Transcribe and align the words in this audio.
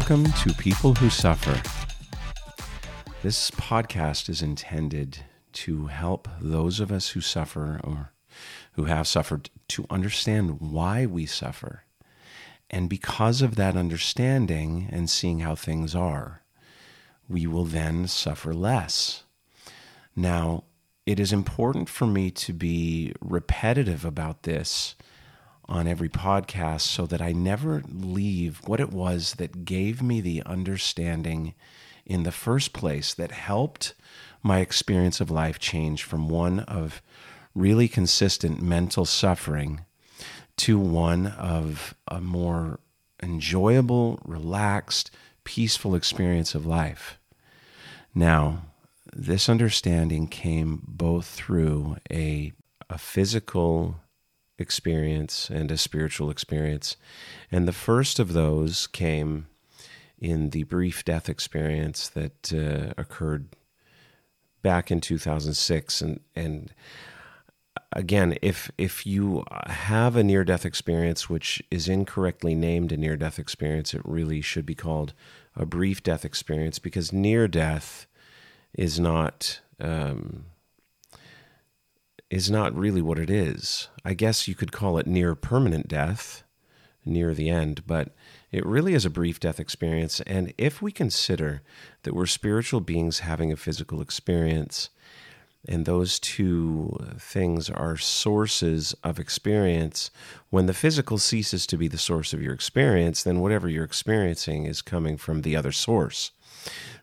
Welcome 0.00 0.32
to 0.32 0.54
People 0.54 0.94
Who 0.94 1.10
Suffer. 1.10 1.60
This 3.22 3.50
podcast 3.50 4.30
is 4.30 4.40
intended 4.40 5.18
to 5.52 5.88
help 5.88 6.26
those 6.40 6.80
of 6.80 6.90
us 6.90 7.10
who 7.10 7.20
suffer 7.20 7.78
or 7.84 8.10
who 8.72 8.84
have 8.84 9.06
suffered 9.06 9.50
to 9.68 9.84
understand 9.90 10.58
why 10.58 11.04
we 11.04 11.26
suffer. 11.26 11.84
And 12.70 12.88
because 12.88 13.42
of 13.42 13.56
that 13.56 13.76
understanding 13.76 14.88
and 14.90 15.10
seeing 15.10 15.40
how 15.40 15.54
things 15.54 15.94
are, 15.94 16.44
we 17.28 17.46
will 17.46 17.66
then 17.66 18.08
suffer 18.08 18.54
less. 18.54 19.24
Now, 20.16 20.64
it 21.04 21.20
is 21.20 21.30
important 21.30 21.90
for 21.90 22.06
me 22.06 22.30
to 22.30 22.54
be 22.54 23.12
repetitive 23.20 24.06
about 24.06 24.44
this 24.44 24.96
on 25.70 25.86
every 25.86 26.08
podcast 26.08 26.80
so 26.80 27.06
that 27.06 27.22
I 27.22 27.32
never 27.32 27.82
leave 27.88 28.60
what 28.66 28.80
it 28.80 28.90
was 28.90 29.34
that 29.34 29.64
gave 29.64 30.02
me 30.02 30.20
the 30.20 30.42
understanding 30.44 31.54
in 32.04 32.24
the 32.24 32.32
first 32.32 32.72
place 32.72 33.14
that 33.14 33.30
helped 33.30 33.94
my 34.42 34.58
experience 34.58 35.20
of 35.20 35.30
life 35.30 35.60
change 35.60 36.02
from 36.02 36.28
one 36.28 36.60
of 36.60 37.00
really 37.54 37.86
consistent 37.86 38.60
mental 38.60 39.04
suffering 39.04 39.84
to 40.56 40.76
one 40.76 41.28
of 41.28 41.94
a 42.08 42.20
more 42.20 42.80
enjoyable, 43.22 44.18
relaxed, 44.24 45.10
peaceful 45.44 45.94
experience 45.94 46.54
of 46.54 46.66
life. 46.66 47.18
Now, 48.12 48.62
this 49.12 49.48
understanding 49.48 50.26
came 50.26 50.82
both 50.86 51.26
through 51.26 51.96
a, 52.10 52.52
a 52.88 52.98
physical 52.98 54.00
experience 54.60 55.50
and 55.50 55.70
a 55.70 55.76
spiritual 55.76 56.30
experience. 56.30 56.96
And 57.50 57.66
the 57.66 57.72
first 57.72 58.18
of 58.18 58.32
those 58.32 58.86
came 58.86 59.46
in 60.20 60.50
the 60.50 60.64
brief 60.64 61.04
death 61.04 61.28
experience 61.28 62.08
that 62.10 62.52
uh, 62.52 62.92
occurred 63.00 63.48
back 64.62 64.90
in 64.90 65.00
2006 65.00 66.02
and 66.02 66.20
and 66.36 66.74
again 67.92 68.36
if 68.42 68.70
if 68.76 69.06
you 69.06 69.42
have 69.66 70.16
a 70.16 70.22
near 70.22 70.44
death 70.44 70.66
experience 70.66 71.30
which 71.30 71.62
is 71.70 71.88
incorrectly 71.88 72.54
named 72.54 72.92
a 72.92 72.96
near 72.98 73.16
death 73.16 73.38
experience 73.38 73.94
it 73.94 74.02
really 74.04 74.42
should 74.42 74.66
be 74.66 74.74
called 74.74 75.14
a 75.56 75.64
brief 75.64 76.02
death 76.02 76.24
experience 76.24 76.78
because 76.78 77.10
near 77.12 77.48
death 77.48 78.06
is 78.74 79.00
not 79.00 79.60
um, 79.80 80.44
is 82.30 82.50
not 82.50 82.74
really 82.74 83.02
what 83.02 83.18
it 83.18 83.28
is. 83.28 83.88
I 84.04 84.14
guess 84.14 84.46
you 84.46 84.54
could 84.54 84.72
call 84.72 84.98
it 84.98 85.06
near 85.06 85.34
permanent 85.34 85.88
death, 85.88 86.44
near 87.04 87.34
the 87.34 87.50
end, 87.50 87.86
but 87.86 88.14
it 88.52 88.64
really 88.64 88.94
is 88.94 89.04
a 89.04 89.10
brief 89.10 89.40
death 89.40 89.58
experience. 89.58 90.20
And 90.22 90.54
if 90.56 90.80
we 90.80 90.92
consider 90.92 91.62
that 92.04 92.14
we're 92.14 92.26
spiritual 92.26 92.80
beings 92.80 93.20
having 93.20 93.52
a 93.52 93.56
physical 93.56 94.00
experience, 94.00 94.90
and 95.68 95.84
those 95.84 96.18
two 96.18 96.96
things 97.18 97.68
are 97.68 97.96
sources 97.96 98.94
of 99.04 99.18
experience. 99.18 100.10
When 100.48 100.66
the 100.66 100.72
physical 100.72 101.18
ceases 101.18 101.66
to 101.66 101.76
be 101.76 101.86
the 101.86 101.98
source 101.98 102.32
of 102.32 102.40
your 102.40 102.54
experience, 102.54 103.22
then 103.22 103.40
whatever 103.40 103.68
you're 103.68 103.84
experiencing 103.84 104.64
is 104.64 104.80
coming 104.80 105.18
from 105.18 105.42
the 105.42 105.56
other 105.56 105.72
source. 105.72 106.30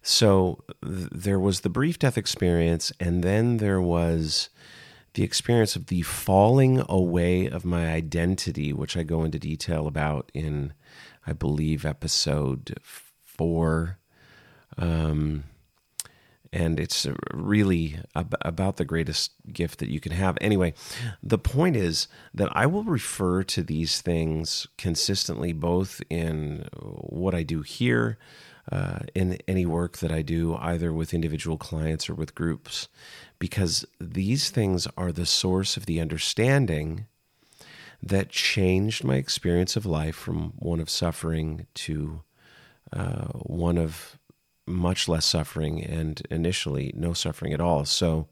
So 0.02 0.64
th- 0.83 1.09
there 1.11 1.39
was 1.39 1.61
the 1.61 1.70
brief 1.70 2.00
death 2.00 2.17
experience, 2.17 2.92
and 3.00 3.23
then 3.23 3.58
there 3.58 3.81
was 3.81 4.50
the 5.17 5.23
experience 5.23 5.75
of 5.75 5.87
the 5.87 6.03
falling 6.03 6.83
away 6.87 7.47
of 7.47 7.65
my 7.65 7.91
identity, 7.91 8.71
which 8.71 8.95
I 8.95 9.02
go 9.02 9.23
into 9.23 9.39
detail 9.39 9.87
about 9.87 10.31
in, 10.31 10.73
I 11.25 11.33
believe, 11.33 11.87
episode 11.87 12.75
four. 13.23 13.97
Um, 14.77 15.45
and 16.53 16.80
it's 16.80 17.08
really 17.33 17.97
ab- 18.15 18.37
about 18.42 18.77
the 18.77 18.86
greatest 18.86 19.31
gift 19.52 19.80
that 19.80 19.89
you 19.89 19.99
can 19.99 20.11
have. 20.11 20.37
Anyway, 20.39 20.75
the 21.23 21.39
point 21.39 21.75
is 21.75 22.08
that 22.31 22.55
I 22.55 22.67
will 22.67 22.83
refer 22.83 23.42
to 23.42 23.63
these 23.63 24.02
things 24.02 24.67
consistently, 24.77 25.52
both 25.52 25.99
in 26.11 26.67
what 26.75 27.33
I 27.33 27.42
do 27.42 27.63
here, 27.63 28.19
uh, 28.71 28.99
in 29.15 29.39
any 29.47 29.65
work 29.65 29.97
that 29.97 30.11
I 30.11 30.21
do, 30.21 30.55
either 30.58 30.93
with 30.93 31.11
individual 31.11 31.58
clients 31.58 32.08
or 32.08 32.13
with 32.13 32.36
groups 32.36 32.87
because 33.39 33.86
these 33.99 34.49
things 34.49 34.87
are 34.98 35.11
the 35.11 35.25
source 35.25 35.77
of 35.77 35.86
the 35.86 35.99
understanding 35.99 37.05
that 38.02 38.30
changed 38.30 39.03
my 39.03 39.15
experience 39.15 39.75
of 39.75 39.86
life 39.86 40.15
from 40.15 40.53
one 40.58 40.80
of 40.80 40.89
suffering 40.89 41.67
to 41.73 42.21
uh, 42.93 43.27
one 43.33 43.77
of 43.77 44.17
much 44.65 45.08
less 45.08 45.25
suffering 45.25 45.83
and 45.83 46.21
initially 46.30 46.92
no 46.95 47.14
suffering 47.14 47.53
at 47.53 47.61
all. 47.61 47.86
So 47.86 48.27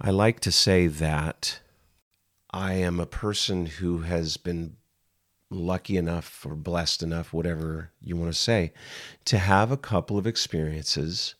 I 0.00 0.10
like 0.10 0.40
to 0.40 0.52
say 0.52 0.86
that 0.86 1.60
I 2.50 2.74
am 2.74 2.98
a 2.98 3.06
person 3.06 3.66
who 3.66 3.98
has 3.98 4.36
been 4.36 4.76
lucky 5.50 5.96
enough 5.96 6.44
or 6.46 6.54
blessed 6.54 7.02
enough, 7.02 7.32
whatever 7.32 7.90
you 8.00 8.16
want 8.16 8.32
to 8.32 8.38
say, 8.38 8.72
to 9.26 9.38
have 9.38 9.70
a 9.70 9.76
couple 9.76 10.18
of 10.18 10.26
experiences 10.26 11.34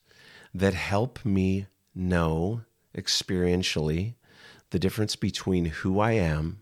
that 0.55 0.75
help 0.75 1.25
me 1.25 1.67
know 1.95 2.63
experientially 2.99 4.15
the 4.71 4.79
difference 4.79 5.17
between 5.17 5.67
who 5.67 6.01
I 6.01 6.13
am 6.13 6.61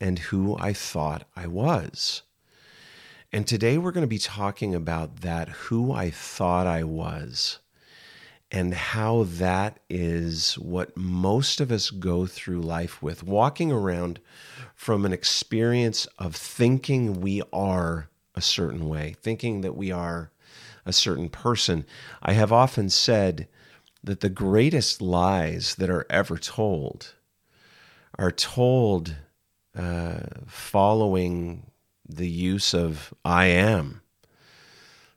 and 0.00 0.18
who 0.18 0.56
I 0.58 0.72
thought 0.72 1.24
I 1.36 1.46
was. 1.46 2.22
And 3.32 3.46
today 3.46 3.78
we're 3.78 3.92
going 3.92 4.02
to 4.02 4.08
be 4.08 4.18
talking 4.18 4.74
about 4.74 5.20
that 5.20 5.48
who 5.48 5.92
I 5.92 6.10
thought 6.10 6.66
I 6.66 6.84
was 6.84 7.60
and 8.50 8.74
how 8.74 9.24
that 9.24 9.78
is 9.88 10.58
what 10.58 10.94
most 10.94 11.58
of 11.58 11.72
us 11.72 11.88
go 11.88 12.26
through 12.26 12.60
life 12.60 13.02
with, 13.02 13.22
walking 13.22 13.72
around 13.72 14.20
from 14.74 15.06
an 15.06 15.12
experience 15.14 16.06
of 16.18 16.36
thinking 16.36 17.22
we 17.22 17.40
are 17.50 18.10
a 18.34 18.42
certain 18.42 18.88
way, 18.88 19.16
thinking 19.22 19.62
that 19.62 19.76
we 19.76 19.90
are 19.90 20.30
a 20.84 20.92
certain 20.92 21.30
person. 21.30 21.86
I 22.22 22.34
have 22.34 22.52
often 22.52 22.90
said 22.90 23.48
that 24.04 24.20
the 24.20 24.28
greatest 24.28 25.00
lies 25.00 25.74
that 25.76 25.90
are 25.90 26.06
ever 26.10 26.36
told 26.36 27.14
are 28.18 28.32
told 28.32 29.16
uh, 29.76 30.20
following 30.46 31.70
the 32.08 32.28
use 32.28 32.74
of 32.74 33.14
I 33.24 33.46
am. 33.46 34.02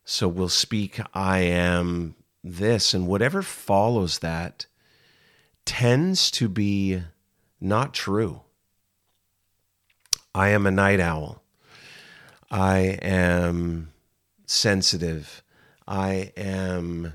So 0.06 0.28
we'll 0.28 0.50
speak 0.50 1.00
I 1.14 1.40
am 1.40 2.16
this, 2.44 2.94
and 2.94 3.08
whatever 3.08 3.42
follows 3.42 4.20
that 4.20 4.68
tends 5.66 6.30
to 6.32 6.48
be 6.48 7.02
not 7.60 7.94
true. 7.94 8.42
I 10.34 10.50
am 10.50 10.68
a 10.68 10.72
night 10.72 11.00
owl. 11.00 11.42
I 12.52 13.00
am 13.02 13.92
sensitive. 14.46 15.42
I 15.88 16.32
am 16.38 17.14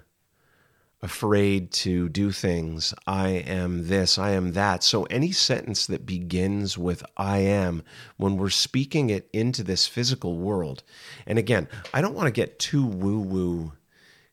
afraid 1.02 1.70
to 1.70 2.08
do 2.08 2.30
things. 2.30 2.92
I 3.06 3.28
am 3.28 3.88
this, 3.88 4.18
I 4.18 4.30
am 4.30 4.52
that. 4.52 4.82
So 4.82 5.04
any 5.04 5.32
sentence 5.32 5.86
that 5.86 6.04
begins 6.04 6.76
with 6.76 7.02
I 7.16 7.38
am, 7.38 7.82
when 8.16 8.36
we're 8.36 8.50
speaking 8.50 9.08
it 9.08 9.28
into 9.32 9.62
this 9.62 9.86
physical 9.86 10.36
world, 10.36 10.82
and 11.26 11.38
again, 11.38 11.68
I 11.94 12.00
don't 12.02 12.14
want 12.14 12.26
to 12.26 12.32
get 12.32 12.58
too 12.58 12.84
woo 12.84 13.20
woo 13.20 13.72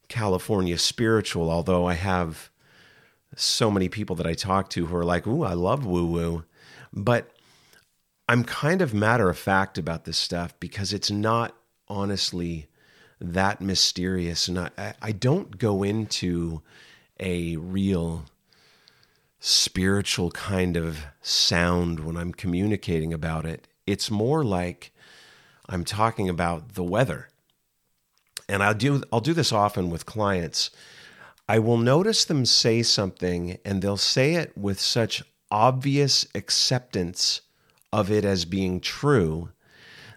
California 0.10 0.78
spiritual, 0.78 1.50
although 1.50 1.86
I 1.86 1.94
have 1.94 2.50
so 3.36 3.70
many 3.72 3.88
people 3.88 4.16
that 4.18 4.28
I 4.28 4.34
talk 4.34 4.70
to 4.72 4.86
who 4.86 4.96
are 4.96 5.06
like, 5.06 5.28
ooh, 5.28 5.44
I 5.44 5.54
love 5.54 5.86
woo 5.86 6.06
woo. 6.06 6.44
But 6.94 7.32
I'm 8.28 8.44
kind 8.44 8.82
of 8.82 8.94
matter 8.94 9.30
of 9.30 9.38
fact 9.38 9.78
about 9.78 10.06
this 10.06 10.18
stuff 10.18 10.58
because 10.60 10.92
it's 10.92 11.12
not 11.12 11.56
honestly 11.88 12.68
that 13.20 13.62
mysterious. 13.62 14.48
And 14.48 14.60
I, 14.60 14.94
I 15.02 15.12
don't 15.12 15.58
go 15.58 15.84
into 15.84 16.62
a 17.20 17.56
real 17.58 18.26
spiritual 19.40 20.32
kind 20.32 20.76
of 20.78 21.06
sound 21.22 22.00
when 22.00 22.18
I'm 22.18 22.34
communicating 22.34 23.14
about 23.14 23.46
it. 23.46 23.68
It's 23.86 24.12
more 24.12 24.44
like 24.44 24.92
I'm 25.70 25.84
talking 25.84 26.30
about 26.30 26.74
the 26.74 26.84
weather. 26.84 27.30
And 28.50 28.64
I'll 28.64 28.74
do 28.74 29.04
I'll 29.12 29.20
do 29.20 29.34
this 29.34 29.52
often 29.52 29.90
with 29.90 30.06
clients. 30.06 30.72
I 31.50 31.60
will 31.60 31.78
notice 31.78 32.26
them 32.26 32.46
say 32.46 32.84
something 32.84 33.58
and 33.64 33.82
they'll 33.82 33.98
say 33.98 34.36
it 34.36 34.58
with 34.58 34.80
such 34.80 35.24
obvious 35.50 36.28
acceptance 36.36 37.42
of 37.94 38.12
it 38.12 38.26
as 38.26 38.46
being 38.46 38.82
true 38.82 39.50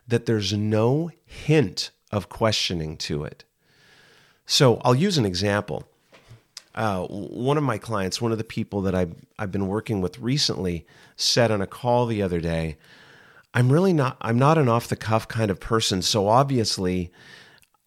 that 0.08 0.26
there's 0.26 0.53
no 0.53 1.11
hint 1.25 1.91
of 2.11 2.29
questioning 2.29 2.97
to 2.97 3.25
it. 3.25 3.45
So 4.47 4.81
I'll 4.85 4.95
use 4.95 5.19
an 5.19 5.27
example. 5.27 5.85
Uh, 6.75 7.05
one 7.07 7.57
of 7.57 7.65
my 7.65 7.79
clients, 7.79 8.21
one 8.21 8.33
of 8.33 8.39
the 8.39 8.45
people 8.45 8.81
that 8.83 8.95
I've, 8.95 9.15
I've 9.39 9.53
been 9.53 9.67
working 9.67 10.01
with 10.01 10.19
recently, 10.19 10.87
said 11.17 11.51
on 11.51 11.61
a 11.61 11.67
call 11.67 12.07
the 12.07 12.23
other 12.23 12.41
day, 12.41 12.77
I'm 13.53 13.73
really 13.73 13.93
not, 13.93 14.17
I'm 14.21 14.39
not 14.39 14.59
an 14.59 14.69
off 14.69 14.89
the 14.89 14.97
cuff 14.97 15.27
kind 15.27 15.51
of 15.51 15.59
person. 15.59 16.03
So 16.03 16.29
obviously, 16.29 17.11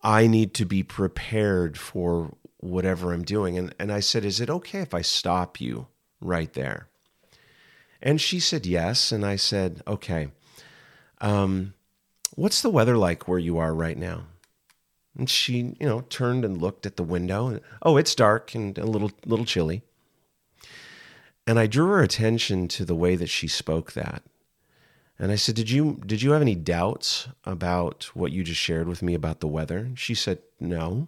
I 0.01 0.27
need 0.27 0.53
to 0.55 0.65
be 0.65 0.83
prepared 0.83 1.77
for 1.77 2.35
whatever 2.57 3.13
I'm 3.13 3.23
doing. 3.23 3.57
And, 3.57 3.73
and 3.79 3.91
I 3.91 4.01
said, 4.01 4.25
Is 4.25 4.41
it 4.41 4.49
okay 4.49 4.79
if 4.79 4.93
I 4.93 5.01
stop 5.01 5.61
you 5.61 5.87
right 6.19 6.51
there? 6.53 6.87
And 8.01 8.19
she 8.19 8.39
said, 8.39 8.65
Yes. 8.65 9.11
And 9.11 9.25
I 9.25 9.37
said, 9.37 9.81
Okay. 9.87 10.29
Um, 11.21 11.73
what's 12.35 12.61
the 12.61 12.69
weather 12.69 12.97
like 12.97 13.27
where 13.27 13.39
you 13.39 13.57
are 13.57 13.73
right 13.73 13.97
now? 13.97 14.25
And 15.17 15.29
she, 15.29 15.75
you 15.79 15.87
know, 15.87 16.01
turned 16.01 16.43
and 16.43 16.61
looked 16.61 16.85
at 16.85 16.97
the 16.97 17.03
window. 17.03 17.47
And, 17.47 17.61
oh, 17.81 17.97
it's 17.97 18.15
dark 18.15 18.55
and 18.55 18.77
a 18.77 18.85
little 18.85 19.11
little 19.25 19.45
chilly. 19.45 19.83
And 21.45 21.59
I 21.59 21.67
drew 21.67 21.87
her 21.87 22.01
attention 22.01 22.67
to 22.69 22.85
the 22.85 22.95
way 22.95 23.15
that 23.15 23.29
she 23.29 23.47
spoke 23.47 23.91
that. 23.93 24.23
And 25.19 25.31
I 25.31 25.35
said, 25.35 25.55
"Did 25.55 25.69
you 25.69 26.01
did 26.05 26.21
you 26.21 26.31
have 26.31 26.41
any 26.41 26.55
doubts 26.55 27.27
about 27.43 28.05
what 28.13 28.31
you 28.31 28.43
just 28.43 28.59
shared 28.59 28.87
with 28.87 29.03
me 29.03 29.13
about 29.13 29.39
the 29.39 29.47
weather?" 29.47 29.91
She 29.95 30.15
said, 30.15 30.39
"No." 30.59 31.07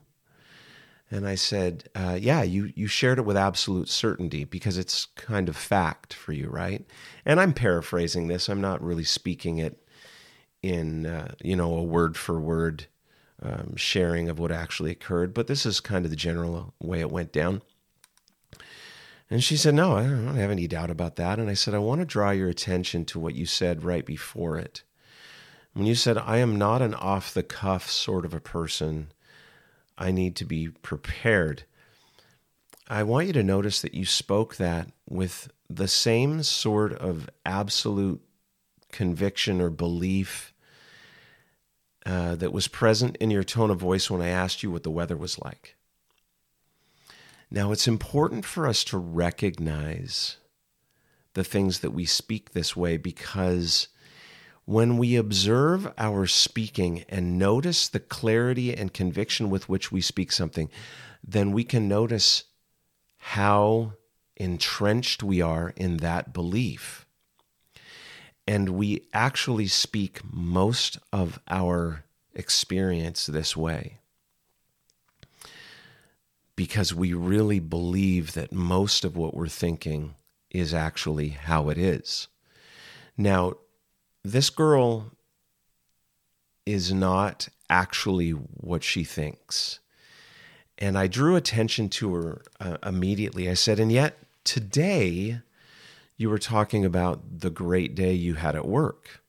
And 1.09 1.27
I 1.27 1.35
said, 1.35 1.89
uh, 1.95 2.17
"Yeah, 2.19 2.43
you 2.43 2.71
you 2.75 2.87
shared 2.87 3.17
it 3.17 3.25
with 3.25 3.37
absolute 3.37 3.89
certainty 3.89 4.43
because 4.43 4.77
it's 4.77 5.05
kind 5.15 5.49
of 5.49 5.55
fact 5.57 6.13
for 6.13 6.33
you, 6.33 6.49
right?" 6.49 6.85
And 7.25 7.39
I'm 7.39 7.53
paraphrasing 7.53 8.27
this. 8.27 8.47
I'm 8.47 8.61
not 8.61 8.83
really 8.83 9.03
speaking 9.03 9.57
it 9.57 9.84
in 10.65 11.05
uh, 11.05 11.33
you 11.43 11.55
know 11.55 11.75
a 11.75 11.83
word 11.83 12.17
for 12.17 12.39
word 12.39 12.87
um, 13.41 13.75
sharing 13.75 14.29
of 14.29 14.39
what 14.39 14.51
actually 14.51 14.91
occurred, 14.91 15.33
but 15.33 15.47
this 15.47 15.65
is 15.65 15.79
kind 15.79 16.05
of 16.05 16.11
the 16.11 16.17
general 16.17 16.73
way 16.81 16.99
it 16.99 17.11
went 17.11 17.31
down. 17.31 17.61
And 19.29 19.43
she 19.43 19.57
said, 19.57 19.75
No, 19.75 19.95
I 19.95 20.03
don't 20.03 20.35
have 20.35 20.51
any 20.51 20.67
doubt 20.67 20.91
about 20.91 21.15
that. 21.17 21.39
And 21.39 21.49
I 21.49 21.53
said, 21.53 21.73
I 21.73 21.79
want 21.79 22.01
to 22.01 22.05
draw 22.05 22.31
your 22.31 22.49
attention 22.49 23.05
to 23.05 23.19
what 23.19 23.35
you 23.35 23.45
said 23.45 23.83
right 23.83 24.05
before 24.05 24.57
it. 24.57 24.83
When 25.73 25.85
you 25.85 25.95
said, 25.95 26.17
I 26.17 26.37
am 26.37 26.57
not 26.57 26.81
an 26.81 26.93
off 26.93 27.33
the 27.33 27.43
cuff 27.43 27.89
sort 27.89 28.23
of 28.23 28.33
a 28.33 28.39
person, 28.39 29.11
I 29.97 30.11
need 30.11 30.35
to 30.37 30.45
be 30.45 30.69
prepared. 30.69 31.63
I 32.87 33.03
want 33.03 33.27
you 33.27 33.33
to 33.33 33.43
notice 33.43 33.81
that 33.81 33.95
you 33.95 34.05
spoke 34.05 34.55
that 34.57 34.89
with 35.09 35.49
the 35.69 35.87
same 35.87 36.43
sort 36.43 36.93
of 36.93 37.29
absolute 37.45 38.21
conviction 38.91 39.59
or 39.59 39.69
belief 39.69 40.53
uh, 42.05 42.35
that 42.35 42.53
was 42.53 42.67
present 42.67 43.15
in 43.17 43.31
your 43.31 43.43
tone 43.43 43.71
of 43.71 43.79
voice 43.79 44.09
when 44.09 44.21
I 44.21 44.27
asked 44.27 44.61
you 44.61 44.71
what 44.71 44.83
the 44.83 44.91
weather 44.91 45.17
was 45.17 45.39
like. 45.39 45.75
Now, 47.49 47.71
it's 47.71 47.87
important 47.87 48.45
for 48.45 48.67
us 48.67 48.83
to 48.85 48.97
recognize 48.97 50.37
the 51.33 51.43
things 51.43 51.79
that 51.79 51.91
we 51.91 52.05
speak 52.05 52.51
this 52.51 52.75
way 52.75 52.97
because 52.97 53.87
when 54.65 54.97
we 54.97 55.15
observe 55.15 55.91
our 55.97 56.25
speaking 56.25 57.05
and 57.07 57.37
notice 57.37 57.87
the 57.87 57.99
clarity 57.99 58.75
and 58.75 58.93
conviction 58.93 59.49
with 59.49 59.69
which 59.69 59.91
we 59.91 60.01
speak 60.01 60.31
something, 60.31 60.69
then 61.23 61.51
we 61.51 61.63
can 61.63 61.87
notice 61.87 62.45
how 63.17 63.93
entrenched 64.35 65.23
we 65.23 65.41
are 65.41 65.73
in 65.75 65.97
that 65.97 66.33
belief 66.33 67.04
and 68.47 68.69
we 68.69 69.07
actually 69.13 69.67
speak 69.67 70.21
most 70.31 70.99
of 71.11 71.39
our 71.47 72.03
experience 72.33 73.25
this 73.25 73.55
way 73.55 73.97
because 76.55 76.93
we 76.93 77.13
really 77.13 77.59
believe 77.59 78.33
that 78.33 78.51
most 78.51 79.03
of 79.03 79.17
what 79.17 79.33
we're 79.33 79.47
thinking 79.47 80.15
is 80.51 80.73
actually 80.73 81.29
how 81.29 81.69
it 81.69 81.77
is. 81.77 82.27
Now, 83.17 83.55
this 84.23 84.49
girl 84.49 85.11
is 86.65 86.93
not 86.93 87.49
actually 87.69 88.31
what 88.31 88.83
she 88.83 89.03
thinks. 89.03 89.79
And 90.77 90.97
I 90.97 91.07
drew 91.07 91.35
attention 91.35 91.89
to 91.89 92.13
her 92.13 92.41
uh, 92.59 92.77
immediately. 92.85 93.49
I 93.49 93.53
said, 93.53 93.79
and 93.79 93.91
yet 93.91 94.17
today, 94.43 95.41
you 96.17 96.29
were 96.29 96.39
talking 96.39 96.85
about 96.85 97.39
the 97.39 97.49
great 97.49 97.95
day 97.95 98.13
you 98.13 98.35
had 98.35 98.55
at 98.55 98.67
work. 98.67 99.21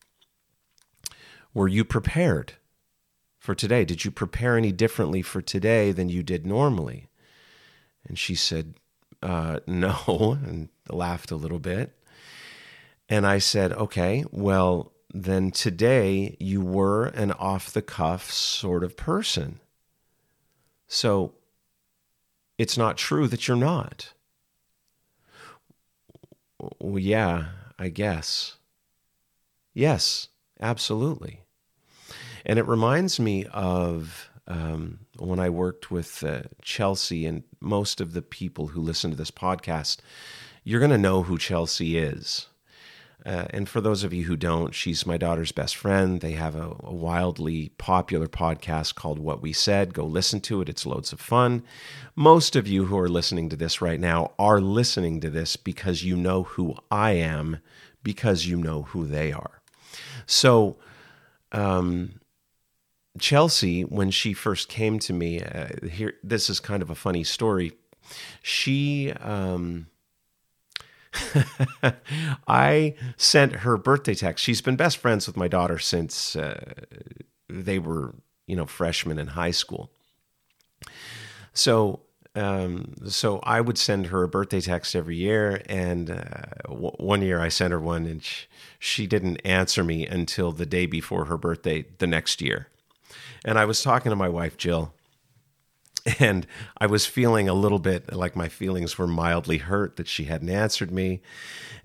Were 1.52 1.68
you 1.68 1.84
prepared 1.84 2.54
for 3.38 3.54
today? 3.54 3.84
Did 3.84 4.04
you 4.04 4.10
prepare 4.10 4.56
any 4.56 4.72
differently 4.72 5.22
for 5.22 5.40
today 5.40 5.92
than 5.92 6.08
you 6.08 6.22
did 6.22 6.46
normally? 6.46 7.08
And 8.06 8.18
she 8.18 8.34
said, 8.34 8.74
uh, 9.22 9.60
No, 9.66 10.38
and 10.44 10.68
laughed 10.88 11.30
a 11.30 11.36
little 11.36 11.58
bit. 11.58 11.92
And 13.08 13.26
I 13.26 13.38
said, 13.38 13.72
Okay, 13.72 14.24
well, 14.30 14.92
then 15.12 15.50
today 15.50 16.36
you 16.38 16.60
were 16.60 17.06
an 17.06 17.32
off 17.32 17.72
the 17.72 17.82
cuff 17.82 18.30
sort 18.30 18.84
of 18.84 18.96
person. 18.96 19.60
So 20.86 21.34
it's 22.58 22.76
not 22.76 22.96
true 22.96 23.26
that 23.28 23.48
you're 23.48 23.56
not. 23.56 24.12
Well, 26.58 26.98
yeah, 26.98 27.46
I 27.78 27.88
guess. 27.88 28.56
Yes, 29.74 30.28
absolutely. 30.60 31.40
And 32.44 32.58
it 32.58 32.66
reminds 32.66 33.18
me 33.20 33.44
of 33.46 34.30
um, 34.48 35.00
when 35.18 35.40
I 35.40 35.50
worked 35.50 35.90
with 35.90 36.22
uh, 36.22 36.42
Chelsea 36.62 37.26
and 37.26 37.42
most 37.60 38.00
of 38.00 38.12
the 38.12 38.22
people 38.22 38.68
who 38.68 38.80
listen 38.80 39.10
to 39.10 39.16
this 39.16 39.30
podcast. 39.30 39.98
You're 40.64 40.80
going 40.80 40.90
to 40.92 40.98
know 40.98 41.22
who 41.22 41.38
Chelsea 41.38 41.98
is. 41.98 42.46
Uh, 43.26 43.44
and 43.50 43.68
for 43.68 43.80
those 43.80 44.04
of 44.04 44.12
you 44.12 44.22
who 44.24 44.36
don't, 44.36 44.72
she's 44.72 45.04
my 45.04 45.16
daughter's 45.16 45.50
best 45.50 45.74
friend. 45.74 46.20
They 46.20 46.32
have 46.32 46.54
a, 46.54 46.76
a, 46.84 46.94
wildly 46.94 47.70
popular 47.76 48.28
podcast 48.28 48.94
called 48.94 49.18
What 49.18 49.42
We 49.42 49.52
Said. 49.52 49.92
Go 49.92 50.04
listen 50.04 50.40
to 50.42 50.60
it, 50.60 50.68
it's 50.68 50.86
loads 50.86 51.12
of 51.12 51.18
fun. 51.18 51.64
Most 52.14 52.54
of 52.54 52.68
you 52.68 52.84
who 52.84 52.96
are 52.96 53.08
listening 53.08 53.48
to 53.48 53.56
this 53.56 53.82
right 53.82 53.98
now 53.98 54.30
are 54.38 54.60
listening 54.60 55.20
to 55.22 55.30
this 55.30 55.56
because 55.56 56.04
you 56.04 56.14
know 56.14 56.44
who 56.44 56.76
I 56.88 57.12
am, 57.12 57.58
because 58.04 58.46
you 58.46 58.56
know 58.56 58.82
who 58.82 59.04
they 59.04 59.32
are. 59.32 59.60
So, 60.26 60.76
um, 61.50 62.20
Chelsea, 63.18 63.82
when 63.82 64.12
she 64.12 64.34
first 64.34 64.68
came 64.68 65.00
to 65.00 65.12
me, 65.12 65.42
uh, 65.42 65.88
here, 65.88 66.14
this 66.22 66.48
is 66.48 66.60
kind 66.60 66.80
of 66.80 66.90
a 66.90 66.94
funny 66.94 67.24
story. 67.24 67.72
She, 68.40 69.10
um, 69.14 69.88
I 72.48 72.94
sent 73.16 73.56
her 73.56 73.76
birthday 73.76 74.14
text. 74.14 74.44
She's 74.44 74.60
been 74.60 74.76
best 74.76 74.98
friends 74.98 75.26
with 75.26 75.36
my 75.36 75.48
daughter 75.48 75.78
since 75.78 76.36
uh, 76.36 76.74
they 77.48 77.78
were, 77.78 78.14
you 78.46 78.56
know, 78.56 78.66
freshmen 78.66 79.18
in 79.18 79.28
high 79.28 79.50
school. 79.50 79.90
So, 81.52 82.00
um, 82.34 82.94
so 83.06 83.40
I 83.42 83.60
would 83.60 83.78
send 83.78 84.06
her 84.06 84.22
a 84.22 84.28
birthday 84.28 84.60
text 84.60 84.94
every 84.94 85.16
year, 85.16 85.62
and 85.66 86.10
uh, 86.10 86.24
w- 86.64 86.96
one 86.98 87.22
year 87.22 87.40
I 87.40 87.48
sent 87.48 87.72
her 87.72 87.80
one, 87.80 88.06
and 88.06 88.22
she, 88.22 88.46
she 88.78 89.06
didn't 89.06 89.38
answer 89.38 89.82
me 89.82 90.06
until 90.06 90.52
the 90.52 90.66
day 90.66 90.86
before 90.86 91.26
her 91.26 91.38
birthday 91.38 91.86
the 91.98 92.06
next 92.06 92.42
year. 92.42 92.68
And 93.44 93.58
I 93.58 93.64
was 93.64 93.82
talking 93.82 94.10
to 94.10 94.16
my 94.16 94.28
wife 94.28 94.56
Jill, 94.58 94.92
and 96.20 96.46
I 96.78 96.86
was 96.86 97.06
feeling 97.06 97.48
a 97.48 97.54
little 97.54 97.78
bit 97.78 98.12
like 98.12 98.36
my 98.36 98.48
feelings 98.48 98.96
were 98.98 99.06
mildly 99.06 99.58
hurt 99.58 99.96
that 99.96 100.08
she 100.08 100.24
hadn't 100.24 100.50
answered 100.50 100.90
me. 100.90 101.20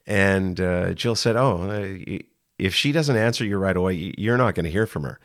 And 0.06 0.60
uh, 0.60 0.94
Jill 0.94 1.16
said, 1.16 1.36
"Oh, 1.36 1.70
uh, 1.70 2.18
if 2.58 2.74
she 2.76 2.92
doesn't 2.92 3.16
answer 3.16 3.46
you 3.46 3.58
right 3.58 3.76
away, 3.76 4.14
you're 4.18 4.38
not 4.38 4.56
going 4.56 4.66
to 4.66 4.72
hear 4.72 4.88
from 4.88 5.04
her." 5.04 5.20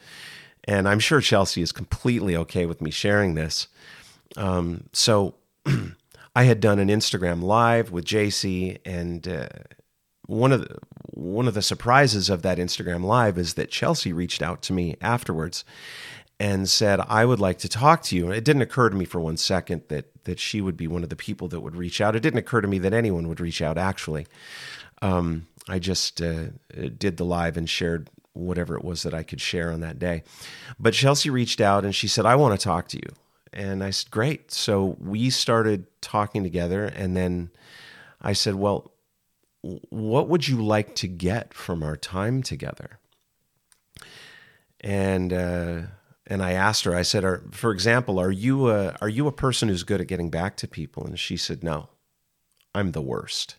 And 0.65 0.89
I'm 0.89 0.99
sure 0.99 1.21
Chelsea 1.21 1.63
is 1.63 1.73
completely 1.73 2.37
okay 2.37 2.67
with 2.67 2.81
me 2.81 2.91
sharing 2.91 3.35
this. 3.35 3.69
Um, 4.37 4.85
so 4.93 5.37
I 6.37 6.45
had 6.45 6.61
done 6.61 6.79
an 6.79 6.89
Instagram 6.89 7.43
live 7.43 7.91
with 7.91 8.05
JC, 8.05 8.79
and 8.85 9.27
uh, 9.27 9.49
one 10.27 10.53
of 10.53 10.63
the, 10.63 10.79
one 11.05 11.47
of 11.47 11.55
the 11.55 11.63
surprises 11.63 12.29
of 12.29 12.43
that 12.43 12.59
Instagram 12.59 13.05
live 13.05 13.39
is 13.39 13.55
that 13.55 13.71
Chelsea 13.71 14.13
reached 14.13 14.43
out 14.43 14.61
to 14.63 14.73
me 14.73 14.97
afterwards 15.01 15.65
and 16.39 16.69
said, 16.69 17.01
I 17.01 17.25
would 17.25 17.41
like 17.41 17.59
to 17.59 17.69
talk 17.69 18.03
to 18.05 18.17
you. 18.17 18.27
And 18.27 18.35
it 18.35 18.45
didn't 18.45 18.63
occur 18.63 18.91
to 18.91 18.97
me 18.97 19.05
for 19.05 19.21
one 19.21 19.37
second 19.37 19.83
that 19.89 20.07
that 20.25 20.39
she 20.41 20.61
would 20.61 20.77
be 20.77 20.89
one 20.89 21.05
of 21.05 21.09
the 21.09 21.17
people 21.17 21.49
that 21.49 21.61
would 21.61 21.77
reach 21.77 22.01
out. 22.01 22.17
It 22.17 22.21
didn't 22.21 22.41
occur 22.41 22.61
to 22.61 22.69
me 22.69 22.79
that 22.81 22.93
anyone 22.93 23.29
would 23.29 23.41
reach 23.41 23.63
out, 23.63 23.79
actually. 23.79 24.27
Um, 25.01 25.47
I 25.69 25.79
just 25.79 26.21
uh, 26.21 26.47
did 26.99 27.17
the 27.17 27.25
live 27.25 27.57
and 27.57 27.71
shared 27.71 28.11
whatever 28.33 28.77
it 28.77 28.85
was 28.85 29.03
that 29.05 29.15
I 29.15 29.23
could 29.23 29.41
share 29.41 29.71
on 29.71 29.81
that 29.81 29.99
day. 29.99 30.25
But 30.79 30.95
Chelsea 30.95 31.31
reached 31.31 31.61
out 31.61 31.85
and 31.85 31.95
she 31.95 32.09
said, 32.09 32.27
I 32.27 32.37
want 32.37 32.59
to 32.59 32.63
talk 32.63 32.89
to 32.89 32.97
you. 32.97 33.09
And 33.53 33.83
I 33.83 33.91
said, 33.91 34.11
Great. 34.11 34.53
So 34.53 34.97
we 35.01 35.31
started 35.31 35.87
talking 36.01 36.43
together. 36.43 36.85
And 36.85 37.17
then 37.17 37.51
I 38.21 38.33
said, 38.33 38.57
Well, 38.57 38.93
what 39.63 40.29
would 40.29 40.47
you 40.47 40.63
like 40.63 40.95
to 40.97 41.09
get 41.09 41.55
from 41.55 41.83
our 41.83 41.97
time 41.97 42.43
together? 42.43 42.99
And 44.81 45.33
uh, 45.33 45.83
and 46.27 46.43
I 46.43 46.53
asked 46.53 46.85
her, 46.85 46.95
I 46.95 47.03
said, 47.03 47.25
are, 47.25 47.43
for 47.53 47.71
example, 47.71 48.19
are 48.19 48.31
you 48.31 48.71
a, 48.71 48.97
are 49.01 49.09
you 49.09 49.27
a 49.27 49.33
person 49.33 49.69
who's 49.69 49.85
good 49.85 50.01
at 50.01 50.09
getting 50.09 50.31
back 50.31 50.57
to 50.59 50.69
people? 50.69 51.05
And 51.05 51.19
she 51.19 51.37
said, 51.37 51.63
no, 51.63 51.89
I'm 52.75 52.93
the 52.93 53.03
worst. 53.03 53.57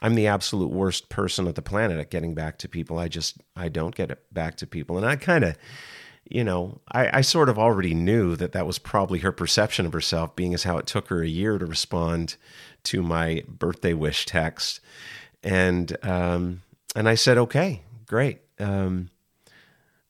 I'm 0.00 0.14
the 0.14 0.26
absolute 0.26 0.70
worst 0.70 1.08
person 1.08 1.46
on 1.46 1.54
the 1.54 1.62
planet 1.62 1.98
at 1.98 2.10
getting 2.10 2.34
back 2.34 2.58
to 2.58 2.68
people. 2.68 2.98
I 2.98 3.08
just, 3.08 3.38
I 3.56 3.68
don't 3.68 3.94
get 3.94 4.18
back 4.32 4.56
to 4.56 4.66
people. 4.66 4.96
And 4.96 5.06
I 5.06 5.16
kind 5.16 5.44
of, 5.44 5.56
you 6.28 6.42
know, 6.42 6.80
I, 6.90 7.18
I 7.18 7.20
sort 7.20 7.48
of 7.48 7.58
already 7.58 7.94
knew 7.94 8.34
that 8.36 8.52
that 8.52 8.66
was 8.66 8.78
probably 8.78 9.20
her 9.20 9.32
perception 9.32 9.86
of 9.86 9.92
herself, 9.92 10.34
being 10.36 10.54
as 10.54 10.64
how 10.64 10.78
it 10.78 10.86
took 10.86 11.08
her 11.08 11.22
a 11.22 11.28
year 11.28 11.58
to 11.58 11.66
respond 11.66 12.36
to 12.84 13.02
my 13.02 13.44
birthday 13.46 13.94
wish 13.94 14.26
text. 14.26 14.80
And, 15.42 15.96
um, 16.02 16.62
and 16.96 17.08
I 17.08 17.14
said, 17.14 17.38
okay, 17.38 17.82
great. 18.06 18.40
Um, 18.58 19.10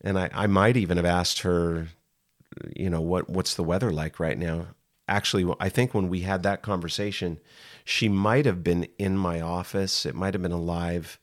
and 0.05 0.19
I, 0.19 0.31
I 0.33 0.47
might 0.47 0.77
even 0.77 0.99
have 0.99 1.07
asked 1.07 1.41
her, 1.41 1.89
you 2.77 2.91
know, 2.91 3.01
what, 3.01 3.29
what's 3.29 3.55
the 3.55 3.65
weather 3.65 3.91
like 3.91 4.21
right 4.21 4.39
now? 4.39 4.67
Actually, 5.09 5.53
I 5.59 5.69
think 5.69 5.95
when 5.95 6.09
we 6.09 6.21
had 6.21 6.43
that 6.45 6.63
conversation, 6.63 7.39
she 7.85 8.09
might 8.09 8.47
have 8.47 8.63
been 8.63 8.87
in 8.99 9.17
my 9.17 9.41
office. 9.41 10.07
It 10.07 10.15
might 10.15 10.35
have 10.35 10.43
been 10.43 10.53
a 10.53 10.61
live 10.61 11.19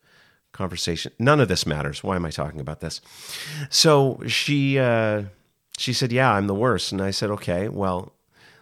conversation. 0.52 1.14
None 1.18 1.40
of 1.40 1.48
this 1.48 1.66
matters. 1.66 2.04
Why 2.04 2.16
am 2.16 2.26
I 2.26 2.32
talking 2.32 2.60
about 2.60 2.82
this? 2.82 3.02
So 3.70 4.22
she 4.28 4.78
uh, 4.78 5.24
she 5.78 5.94
said, 5.94 6.12
"Yeah, 6.12 6.34
I'm 6.34 6.48
the 6.48 6.54
worst," 6.54 6.92
and 6.92 7.02
I 7.02 7.12
said, 7.12 7.32
"Okay, 7.32 7.70
well, 7.70 8.14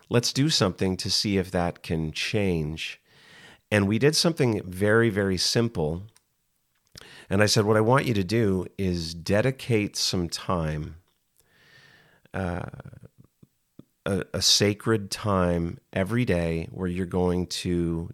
let's 0.09 0.31
do 0.31 0.49
something 0.49 0.95
to 0.97 1.09
see 1.09 1.37
if 1.37 1.51
that 1.51 1.83
can 1.83 2.11
change." 2.11 3.01
And 3.71 3.87
we 3.87 3.99
did 3.99 4.15
something 4.15 4.61
very 4.63 5.09
very 5.09 5.37
simple. 5.37 6.03
And 7.29 7.43
I 7.43 7.45
said, 7.45 7.65
"What 7.65 7.77
I 7.77 7.81
want 7.81 8.05
you 8.05 8.13
to 8.15 8.23
do 8.23 8.65
is 8.77 9.13
dedicate 9.13 9.95
some 9.95 10.29
time." 10.29 10.95
Uh, 12.33 12.65
a, 14.05 14.25
a 14.33 14.41
sacred 14.41 15.11
time 15.11 15.79
every 15.93 16.25
day 16.25 16.67
where 16.71 16.87
you're 16.87 17.05
going 17.05 17.47
to, 17.47 18.09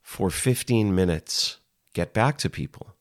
for 0.00 0.30
15 0.30 0.94
minutes, 0.94 1.58
get 1.92 2.12
back 2.12 2.38
to 2.38 2.50
people. 2.50 2.94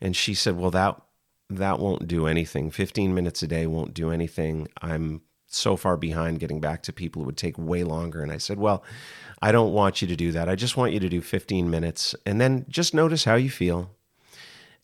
And 0.00 0.16
she 0.16 0.34
said, 0.34 0.56
Well, 0.56 0.70
that 0.72 1.00
that 1.48 1.78
won't 1.78 2.08
do 2.08 2.26
anything. 2.26 2.70
15 2.70 3.14
minutes 3.14 3.42
a 3.42 3.46
day 3.46 3.66
won't 3.66 3.92
do 3.92 4.10
anything. 4.10 4.68
I'm 4.80 5.20
so 5.46 5.76
far 5.76 5.98
behind 5.98 6.40
getting 6.40 6.60
back 6.60 6.82
to 6.84 6.92
people. 6.94 7.22
It 7.22 7.26
would 7.26 7.36
take 7.36 7.58
way 7.58 7.84
longer. 7.84 8.22
And 8.22 8.32
I 8.32 8.38
said, 8.38 8.58
Well, 8.58 8.82
I 9.40 9.52
don't 9.52 9.72
want 9.72 10.02
you 10.02 10.08
to 10.08 10.16
do 10.16 10.32
that. 10.32 10.48
I 10.48 10.56
just 10.56 10.76
want 10.76 10.92
you 10.92 11.00
to 11.00 11.08
do 11.08 11.20
15 11.20 11.70
minutes 11.70 12.14
and 12.26 12.40
then 12.40 12.66
just 12.68 12.94
notice 12.94 13.24
how 13.24 13.34
you 13.34 13.50
feel. 13.50 13.90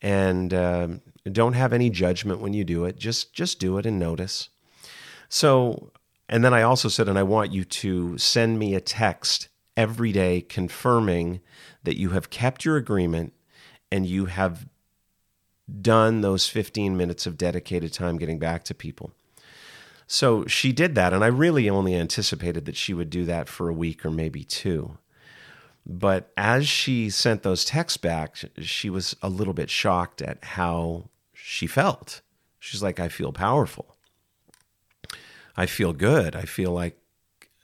And 0.00 0.54
um, 0.54 1.00
don't 1.30 1.54
have 1.54 1.72
any 1.72 1.90
judgment 1.90 2.40
when 2.40 2.52
you 2.52 2.64
do 2.64 2.84
it. 2.84 2.98
Just 2.98 3.32
just 3.32 3.58
do 3.58 3.78
it 3.78 3.86
and 3.86 3.98
notice. 3.98 4.48
So, 5.28 5.92
and 6.28 6.44
then 6.44 6.54
I 6.54 6.62
also 6.62 6.88
said, 6.88 7.08
and 7.08 7.18
I 7.18 7.22
want 7.22 7.52
you 7.52 7.64
to 7.64 8.16
send 8.18 8.58
me 8.58 8.74
a 8.74 8.80
text 8.80 9.48
every 9.76 10.12
day 10.12 10.40
confirming 10.40 11.40
that 11.84 11.98
you 11.98 12.10
have 12.10 12.30
kept 12.30 12.64
your 12.64 12.76
agreement 12.76 13.32
and 13.92 14.06
you 14.06 14.26
have 14.26 14.66
done 15.80 16.22
those 16.22 16.48
15 16.48 16.96
minutes 16.96 17.26
of 17.26 17.36
dedicated 17.36 17.92
time 17.92 18.16
getting 18.16 18.38
back 18.38 18.64
to 18.64 18.74
people. 18.74 19.12
So 20.06 20.46
she 20.46 20.72
did 20.72 20.94
that, 20.94 21.12
and 21.12 21.22
I 21.22 21.26
really 21.26 21.68
only 21.68 21.94
anticipated 21.94 22.64
that 22.64 22.76
she 22.76 22.94
would 22.94 23.10
do 23.10 23.26
that 23.26 23.48
for 23.48 23.68
a 23.68 23.74
week 23.74 24.06
or 24.06 24.10
maybe 24.10 24.42
two. 24.42 24.96
But 25.88 26.30
as 26.36 26.68
she 26.68 27.08
sent 27.08 27.42
those 27.42 27.64
texts 27.64 27.96
back, 27.96 28.36
she 28.60 28.90
was 28.90 29.16
a 29.22 29.30
little 29.30 29.54
bit 29.54 29.70
shocked 29.70 30.20
at 30.20 30.44
how 30.44 31.08
she 31.32 31.66
felt. 31.66 32.20
She's 32.58 32.82
like, 32.82 33.00
I 33.00 33.08
feel 33.08 33.32
powerful. 33.32 33.96
I 35.56 35.64
feel 35.64 35.94
good. 35.94 36.36
I 36.36 36.42
feel 36.42 36.72
like, 36.72 36.98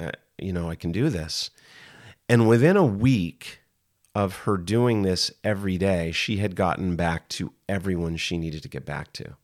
uh, 0.01 0.13
you 0.39 0.55
know, 0.55 0.71
I 0.71 0.75
can 0.75 0.91
do 0.91 1.11
this. 1.11 1.51
And 2.27 2.49
within 2.49 2.79
a 2.79 2.85
week 2.85 3.61
of 4.15 4.39
her 4.39 4.57
doing 4.57 5.03
this 5.03 5.31
every 5.43 5.77
day, 5.77 6.11
she 6.11 6.39
had 6.39 6.57
gotten 6.57 6.97
back 6.97 7.29
to 7.31 7.53
everyone 7.69 8.17
she 8.17 8.39
needed 8.39 8.63
to 8.63 8.69
get 8.69 8.87
back 8.87 9.13
to. 9.15 9.37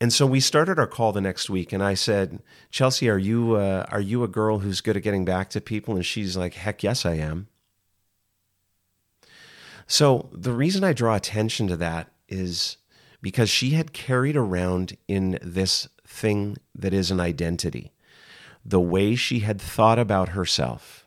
And 0.00 0.12
so 0.12 0.26
we 0.26 0.40
started 0.40 0.78
our 0.78 0.86
call 0.86 1.12
the 1.12 1.20
next 1.20 1.48
week, 1.48 1.72
and 1.72 1.82
I 1.82 1.94
said, 1.94 2.42
"Chelsea, 2.72 3.08
are 3.08 3.18
you 3.18 3.54
uh, 3.54 3.86
are 3.88 4.00
you 4.00 4.24
a 4.24 4.28
girl 4.28 4.58
who's 4.58 4.80
good 4.80 4.96
at 4.96 5.04
getting 5.04 5.24
back 5.24 5.48
to 5.50 5.60
people?" 5.60 5.94
And 5.94 6.04
she's 6.04 6.36
like, 6.36 6.54
"Heck 6.54 6.82
yes, 6.82 7.06
I 7.06 7.14
am." 7.14 7.46
So 9.86 10.28
the 10.32 10.52
reason 10.52 10.84
I 10.84 10.92
draw 10.92 11.14
attention 11.16 11.66
to 11.68 11.76
that 11.76 12.08
is 12.28 12.76
because 13.20 13.48
she 13.48 13.70
had 13.70 13.92
carried 13.92 14.36
around 14.36 14.96
in 15.06 15.38
this 15.42 15.88
thing 16.06 16.56
that 16.74 16.92
is 16.92 17.10
an 17.10 17.20
identity, 17.20 17.92
the 18.64 18.80
way 18.80 19.14
she 19.14 19.40
had 19.40 19.60
thought 19.60 19.98
about 19.98 20.30
herself 20.30 21.06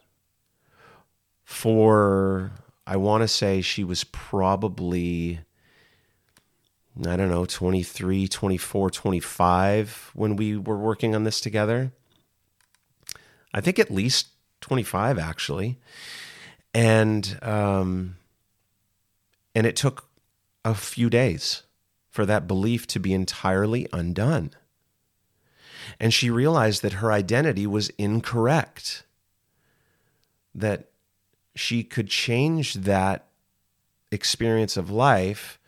for, 1.43 2.51
I 2.87 2.97
want 2.97 3.21
to 3.21 3.27
say 3.27 3.61
she 3.61 3.83
was 3.83 4.03
probably, 4.03 5.39
I 7.05 7.15
don't 7.15 7.29
know, 7.29 7.45
23, 7.45 8.27
24, 8.27 8.89
25 8.89 10.11
when 10.13 10.35
we 10.35 10.57
were 10.57 10.77
working 10.77 11.15
on 11.15 11.23
this 11.23 11.39
together. 11.39 11.91
I 13.53 13.61
think 13.61 13.77
at 13.77 13.91
least 13.91 14.27
25 14.61 15.19
actually. 15.19 15.77
And, 16.73 17.37
um, 17.41 18.17
and 19.55 19.65
it 19.65 19.75
took 19.75 20.09
a 20.63 20.75
few 20.75 21.09
days 21.09 21.63
for 22.09 22.25
that 22.25 22.47
belief 22.47 22.85
to 22.87 22.99
be 22.99 23.13
entirely 23.13 23.87
undone 23.91 24.51
and 25.99 26.13
she 26.13 26.29
realized 26.29 26.81
that 26.81 26.93
her 26.93 27.11
identity 27.11 27.67
was 27.67 27.89
incorrect, 27.97 29.03
that 30.53 30.89
she 31.55 31.83
could 31.83 32.09
change 32.09 32.73
that 32.73 33.27
experience 34.11 34.77
of 34.77 34.91
life 34.91 35.59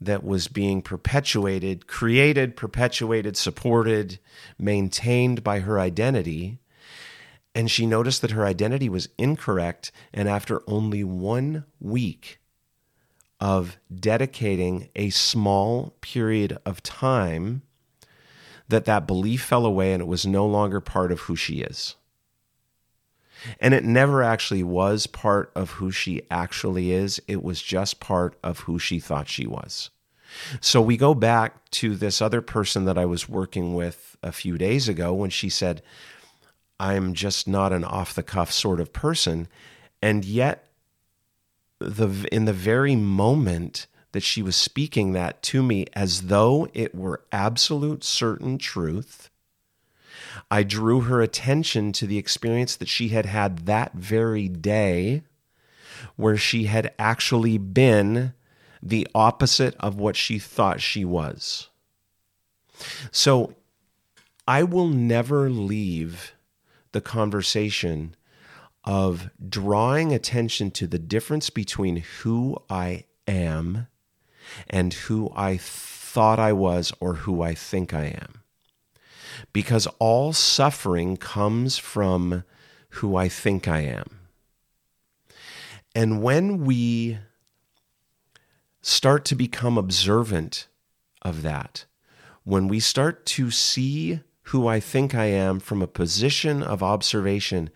that 0.00 0.24
was 0.24 0.48
being 0.48 0.80
perpetuated, 0.80 1.86
created, 1.86 2.56
perpetuated, 2.56 3.36
supported, 3.36 4.18
maintained 4.58 5.44
by 5.44 5.60
her 5.60 5.78
identity. 5.78 6.58
And 7.54 7.70
she 7.70 7.84
noticed 7.84 8.22
that 8.22 8.30
her 8.30 8.46
identity 8.46 8.88
was 8.88 9.08
incorrect. 9.18 9.92
And 10.14 10.28
after 10.28 10.62
only 10.66 11.04
one 11.04 11.64
week 11.80 12.39
of 13.40 13.78
dedicating 13.94 14.88
a 14.94 15.10
small 15.10 15.94
period 16.00 16.58
of 16.66 16.82
time 16.82 17.62
that 18.68 18.84
that 18.84 19.06
belief 19.06 19.42
fell 19.42 19.66
away 19.66 19.92
and 19.92 20.00
it 20.02 20.06
was 20.06 20.26
no 20.26 20.46
longer 20.46 20.80
part 20.80 21.10
of 21.10 21.20
who 21.20 21.36
she 21.36 21.60
is. 21.60 21.96
And 23.58 23.72
it 23.72 23.84
never 23.84 24.22
actually 24.22 24.62
was 24.62 25.06
part 25.06 25.50
of 25.54 25.70
who 25.72 25.90
she 25.90 26.22
actually 26.30 26.92
is. 26.92 27.20
It 27.26 27.42
was 27.42 27.62
just 27.62 27.98
part 27.98 28.36
of 28.42 28.60
who 28.60 28.78
she 28.78 29.00
thought 29.00 29.28
she 29.28 29.46
was. 29.46 29.90
So 30.60 30.80
we 30.80 30.96
go 30.96 31.14
back 31.14 31.68
to 31.70 31.96
this 31.96 32.22
other 32.22 32.40
person 32.42 32.84
that 32.84 32.98
I 32.98 33.06
was 33.06 33.28
working 33.28 33.74
with 33.74 34.16
a 34.22 34.30
few 34.30 34.58
days 34.58 34.88
ago 34.88 35.12
when 35.14 35.30
she 35.30 35.48
said, 35.48 35.82
I'm 36.78 37.14
just 37.14 37.48
not 37.48 37.72
an 37.72 37.84
off 37.84 38.14
the 38.14 38.22
cuff 38.22 38.52
sort 38.52 38.80
of 38.80 38.92
person. 38.92 39.48
And 40.00 40.24
yet, 40.24 40.69
the, 41.80 42.28
in 42.30 42.44
the 42.44 42.52
very 42.52 42.94
moment 42.94 43.86
that 44.12 44.22
she 44.22 44.42
was 44.42 44.56
speaking 44.56 45.12
that 45.12 45.42
to 45.42 45.62
me 45.62 45.86
as 45.94 46.22
though 46.22 46.68
it 46.74 46.94
were 46.94 47.22
absolute 47.32 48.04
certain 48.04 48.58
truth. 48.58 49.30
I 50.50 50.62
drew 50.62 51.02
her 51.02 51.20
attention 51.22 51.92
to 51.92 52.06
the 52.06 52.18
experience 52.18 52.76
that 52.76 52.88
she 52.88 53.08
had 53.08 53.26
had 53.26 53.66
that 53.66 53.94
very 53.94 54.48
day, 54.48 55.22
where 56.16 56.36
she 56.36 56.64
had 56.64 56.92
actually 56.98 57.58
been 57.58 58.34
the 58.82 59.06
opposite 59.14 59.74
of 59.78 59.96
what 59.96 60.16
she 60.16 60.38
thought 60.38 60.80
she 60.80 61.04
was. 61.04 61.68
So 63.10 63.54
I 64.48 64.62
will 64.62 64.88
never 64.88 65.50
leave 65.50 66.34
the 66.92 67.00
conversation 67.00 68.14
of 68.84 69.30
drawing 69.46 70.12
attention 70.12 70.70
to 70.72 70.86
the 70.86 70.98
difference 70.98 71.50
between 71.50 71.96
who 71.96 72.56
I 72.68 73.04
am 73.26 73.88
and 74.68 74.92
who 74.92 75.30
I 75.36 75.56
thought 75.56 76.38
I 76.38 76.52
was 76.52 76.92
or 77.00 77.14
who 77.14 77.42
I 77.42 77.54
think 77.54 77.94
I 77.94 78.06
am. 78.06 78.42
Because 79.52 79.86
all 79.98 80.32
suffering 80.32 81.16
comes 81.16 81.78
from 81.78 82.44
who 82.90 83.16
I 83.16 83.28
think 83.28 83.68
I 83.68 83.80
am. 83.80 84.18
And 85.94 86.22
when 86.22 86.64
we 86.64 87.18
start 88.82 89.24
to 89.26 89.34
become 89.34 89.76
observant 89.76 90.66
of 91.22 91.42
that, 91.42 91.84
when 92.44 92.68
we 92.68 92.80
start 92.80 93.26
to 93.26 93.50
see 93.50 94.20
who 94.44 94.66
I 94.66 94.80
think 94.80 95.14
I 95.14 95.26
am 95.26 95.60
from 95.60 95.82
a 95.82 95.86
position 95.86 96.62
of 96.62 96.82
observation, 96.82 97.70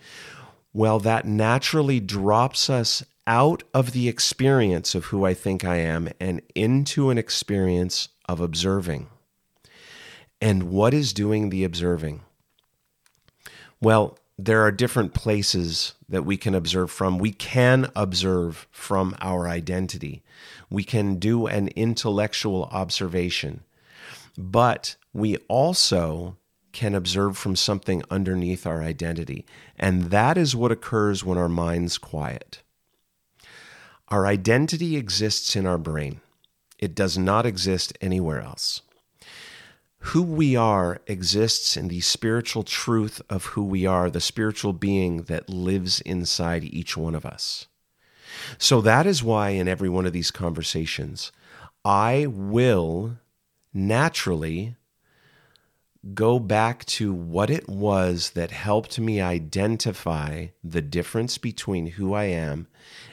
well, 0.75 0.99
that 1.01 1.25
naturally 1.25 2.01
drops 2.01 2.69
us 2.69 3.03
out 3.27 3.63
of 3.73 3.93
the 3.93 4.09
experience 4.09 4.95
of 4.95 5.07
who 5.07 5.25
I 5.25 5.33
think 5.33 5.65
I 5.65 5.77
am 5.77 6.11
and 6.21 6.43
into 6.55 7.09
an 7.09 7.17
experience 7.17 8.09
of 8.29 8.41
observing. 8.41 9.09
And 10.41 10.65
what 10.65 10.93
is 10.93 11.15
doing 11.15 11.49
the 11.49 11.65
observing? 11.65 12.21
Well, 13.81 14.19
there 14.37 14.63
are 14.63 14.73
different 14.73 15.15
places 15.15 15.95
that 16.09 16.25
we 16.25 16.37
can 16.37 16.55
observe 16.55 16.91
from. 16.91 17.19
We 17.19 17.33
can 17.33 17.91
observe 17.95 18.67
from 18.73 19.17
our 19.21 19.49
identity. 19.49 20.23
We 20.69 20.85
can 20.85 21.17
do 21.17 21.47
an 21.47 21.69
intellectual 21.69 22.65
observation. 22.73 23.63
but 24.37 24.97
we 25.13 25.37
also 25.49 26.37
can 26.75 26.95
observe 26.95 27.39
from 27.39 27.57
something 27.57 28.03
underneath 28.11 28.67
our 28.67 28.83
identity. 28.83 29.47
And 29.79 30.11
that 30.11 30.37
is 30.37 30.55
what 30.55 30.73
occurs 30.73 31.25
when 31.25 31.39
our 31.39 31.49
mind's 31.49 31.97
quiet. 31.97 32.63
Our 34.09 34.27
identity 34.27 34.97
exists 34.97 35.57
in 35.57 35.67
our 35.67 35.79
brain, 35.79 36.21
it 36.79 36.95
does 36.95 37.17
not 37.17 37.47
exist 37.47 37.97
anywhere 38.03 38.43
else. 38.43 38.83
Who 40.09 40.23
we 40.23 40.55
are 40.55 41.01
exists 41.07 41.79
in 41.79 41.89
the 41.89 42.03
spiritual 42.03 42.63
truth 42.63 43.23
of 43.31 43.47
who 43.47 43.65
we 43.65 43.87
are, 43.87 44.11
the 44.11 44.21
spiritual 44.21 44.75
being 44.75 45.23
that 45.23 45.49
lives 45.49 46.03
inside 46.03 46.65
each 46.65 46.95
one 46.95 47.15
of 47.15 47.25
us. 47.25 47.69
So 48.59 48.83
that 48.83 49.07
is 49.07 49.23
why 49.23 49.51
in 49.51 49.67
every 49.67 49.89
one 49.89 50.05
of 50.05 50.13
these 50.13 50.31
conversations, 50.31 51.33
I 51.87 52.27
will 52.29 53.17
naturally 53.73 54.77
go 56.13 56.39
back 56.39 56.85
to 56.85 57.13
what 57.15 57.49
it 57.49 57.69
was 57.69 58.31
that 58.31 58.51
helped 58.51 58.99
me 58.99 59.21
identify 59.21 60.49
the 60.63 60.83
difference 60.83 61.39
between 61.39 61.87
who 61.87 62.13
I 62.13 62.25
am 62.25 62.67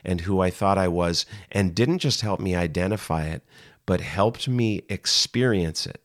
and 0.04 0.22
who 0.22 0.42
I 0.42 0.50
thought 0.50 0.78
I 0.78 0.90
was, 0.90 1.26
and 1.52 1.74
didn't 1.74 2.00
just 2.00 2.22
help 2.22 2.40
me 2.40 2.56
identify 2.56 3.28
it, 3.28 3.44
but 3.86 4.02
helped 4.02 4.48
me 4.48 4.84
experience 4.90 5.86
it. 5.86 6.02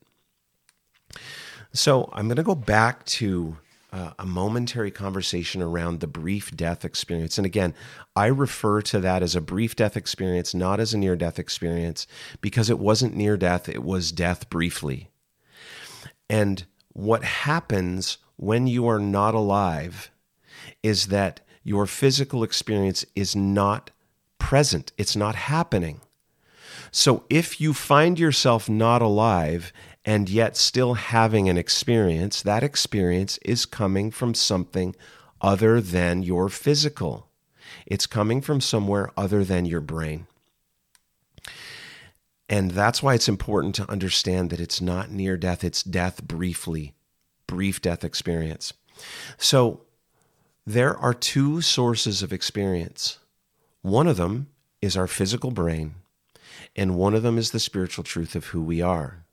So 1.72 2.08
I'm 2.12 2.28
going 2.28 2.36
to 2.36 2.42
go 2.42 2.54
back 2.54 3.04
to 3.06 3.56
uh, 3.92 4.12
a 4.18 4.26
momentary 4.26 4.90
conversation 4.90 5.62
around 5.62 6.00
the 6.00 6.06
brief 6.06 6.54
death 6.54 6.84
experience. 6.84 7.38
And 7.38 7.46
again, 7.46 7.74
I 8.14 8.26
refer 8.26 8.82
to 8.82 9.00
that 9.00 9.22
as 9.22 9.34
a 9.34 9.40
brief 9.40 9.74
death 9.74 9.96
experience, 9.96 10.54
not 10.54 10.80
as 10.80 10.94
a 10.94 10.98
near 10.98 11.16
death 11.16 11.38
experience, 11.38 12.06
because 12.40 12.70
it 12.70 12.78
wasn't 12.78 13.16
near 13.16 13.36
death, 13.36 13.68
it 13.68 13.82
was 13.82 14.12
death 14.12 14.48
briefly. 14.50 15.10
And 16.28 16.64
what 16.96 17.24
happens 17.24 18.16
when 18.36 18.66
you 18.66 18.88
are 18.88 18.98
not 18.98 19.34
alive 19.34 20.10
is 20.82 21.08
that 21.08 21.40
your 21.62 21.84
physical 21.84 22.42
experience 22.42 23.04
is 23.14 23.36
not 23.36 23.90
present, 24.38 24.92
it's 24.96 25.14
not 25.14 25.34
happening. 25.34 26.00
So 26.90 27.24
if 27.28 27.60
you 27.60 27.74
find 27.74 28.18
yourself 28.18 28.66
not 28.66 29.02
alive 29.02 29.74
and 30.06 30.30
yet 30.30 30.56
still 30.56 30.94
having 30.94 31.50
an 31.50 31.58
experience, 31.58 32.40
that 32.40 32.62
experience 32.62 33.38
is 33.42 33.66
coming 33.66 34.10
from 34.10 34.32
something 34.32 34.96
other 35.42 35.82
than 35.82 36.22
your 36.22 36.48
physical. 36.48 37.28
It's 37.84 38.06
coming 38.06 38.40
from 38.40 38.62
somewhere 38.62 39.10
other 39.18 39.44
than 39.44 39.66
your 39.66 39.82
brain. 39.82 40.28
And 42.48 42.70
that's 42.70 43.02
why 43.02 43.14
it's 43.14 43.28
important 43.28 43.74
to 43.76 43.90
understand 43.90 44.50
that 44.50 44.60
it's 44.60 44.80
not 44.80 45.10
near 45.10 45.36
death, 45.36 45.64
it's 45.64 45.82
death 45.82 46.22
briefly, 46.22 46.94
brief 47.46 47.82
death 47.82 48.04
experience. 48.04 48.72
So 49.36 49.82
there 50.64 50.96
are 50.96 51.14
two 51.14 51.60
sources 51.60 52.22
of 52.22 52.32
experience. 52.32 53.18
One 53.82 54.06
of 54.06 54.16
them 54.16 54.48
is 54.80 54.96
our 54.96 55.06
physical 55.06 55.50
brain, 55.50 55.96
and 56.74 56.96
one 56.96 57.14
of 57.14 57.22
them 57.22 57.38
is 57.38 57.50
the 57.50 57.60
spiritual 57.60 58.04
truth 58.04 58.34
of 58.34 58.46
who 58.46 58.62
we 58.62 58.80
are. 58.80 59.24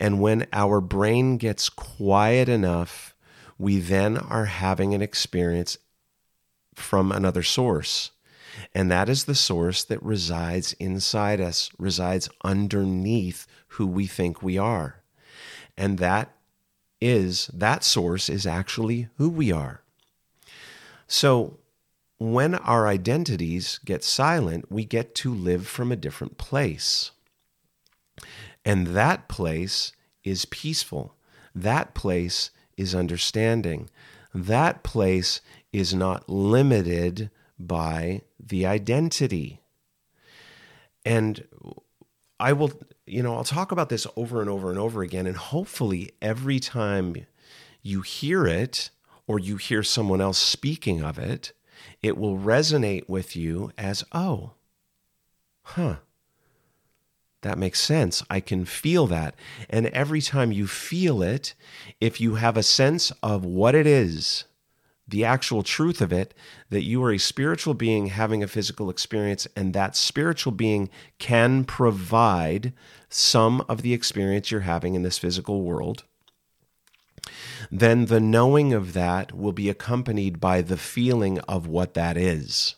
And 0.00 0.20
when 0.20 0.46
our 0.52 0.80
brain 0.80 1.36
gets 1.36 1.68
quiet 1.68 2.48
enough, 2.48 3.14
we 3.58 3.80
then 3.80 4.16
are 4.16 4.46
having 4.46 4.94
an 4.94 5.02
experience 5.02 5.78
from 6.74 7.12
another 7.12 7.42
source. 7.42 8.12
And 8.74 8.90
that 8.90 9.08
is 9.08 9.24
the 9.24 9.34
source 9.34 9.84
that 9.84 10.02
resides 10.02 10.72
inside 10.74 11.40
us, 11.40 11.70
resides 11.78 12.28
underneath 12.44 13.46
who 13.68 13.86
we 13.86 14.06
think 14.06 14.42
we 14.42 14.58
are. 14.58 15.02
And 15.76 15.98
that 15.98 16.34
is, 17.00 17.48
that 17.54 17.84
source 17.84 18.28
is 18.28 18.46
actually 18.46 19.08
who 19.16 19.28
we 19.28 19.52
are. 19.52 19.82
So 21.06 21.58
when 22.18 22.56
our 22.56 22.88
identities 22.88 23.78
get 23.84 24.02
silent, 24.02 24.70
we 24.70 24.84
get 24.84 25.14
to 25.16 25.32
live 25.32 25.66
from 25.66 25.92
a 25.92 25.96
different 25.96 26.36
place. 26.36 27.12
And 28.64 28.88
that 28.88 29.28
place 29.28 29.92
is 30.24 30.44
peaceful. 30.44 31.14
That 31.54 31.94
place 31.94 32.50
is 32.76 32.94
understanding. 32.94 33.88
That 34.34 34.82
place 34.82 35.40
is 35.72 35.94
not 35.94 36.28
limited 36.28 37.30
by 37.58 38.22
the 38.38 38.66
identity. 38.66 39.60
And 41.04 41.44
I 42.38 42.52
will, 42.52 42.72
you 43.06 43.22
know, 43.22 43.36
I'll 43.36 43.44
talk 43.44 43.72
about 43.72 43.88
this 43.88 44.06
over 44.16 44.40
and 44.40 44.50
over 44.50 44.70
and 44.70 44.78
over 44.78 45.02
again. 45.02 45.26
And 45.26 45.36
hopefully, 45.36 46.12
every 46.22 46.60
time 46.60 47.26
you 47.82 48.02
hear 48.02 48.46
it 48.46 48.90
or 49.26 49.38
you 49.38 49.56
hear 49.56 49.82
someone 49.82 50.20
else 50.20 50.38
speaking 50.38 51.02
of 51.02 51.18
it, 51.18 51.52
it 52.02 52.16
will 52.16 52.36
resonate 52.36 53.08
with 53.08 53.34
you 53.36 53.72
as, 53.76 54.04
oh, 54.12 54.52
huh, 55.62 55.96
that 57.42 57.58
makes 57.58 57.80
sense. 57.80 58.22
I 58.28 58.40
can 58.40 58.64
feel 58.64 59.06
that. 59.08 59.34
And 59.70 59.86
every 59.88 60.20
time 60.20 60.52
you 60.52 60.66
feel 60.66 61.22
it, 61.22 61.54
if 62.00 62.20
you 62.20 62.36
have 62.36 62.56
a 62.56 62.62
sense 62.62 63.10
of 63.22 63.44
what 63.44 63.74
it 63.74 63.86
is, 63.86 64.44
the 65.08 65.24
actual 65.24 65.62
truth 65.62 66.00
of 66.00 66.12
it, 66.12 66.34
that 66.70 66.84
you 66.84 67.02
are 67.02 67.12
a 67.12 67.18
spiritual 67.18 67.74
being 67.74 68.06
having 68.08 68.42
a 68.42 68.48
physical 68.48 68.90
experience, 68.90 69.48
and 69.56 69.72
that 69.72 69.96
spiritual 69.96 70.52
being 70.52 70.90
can 71.18 71.64
provide 71.64 72.72
some 73.08 73.64
of 73.68 73.82
the 73.82 73.94
experience 73.94 74.50
you're 74.50 74.60
having 74.60 74.94
in 74.94 75.02
this 75.02 75.18
physical 75.18 75.62
world, 75.62 76.04
then 77.70 78.06
the 78.06 78.20
knowing 78.20 78.72
of 78.72 78.92
that 78.92 79.36
will 79.36 79.52
be 79.52 79.68
accompanied 79.68 80.40
by 80.40 80.60
the 80.62 80.76
feeling 80.76 81.38
of 81.40 81.66
what 81.66 81.94
that 81.94 82.16
is. 82.16 82.76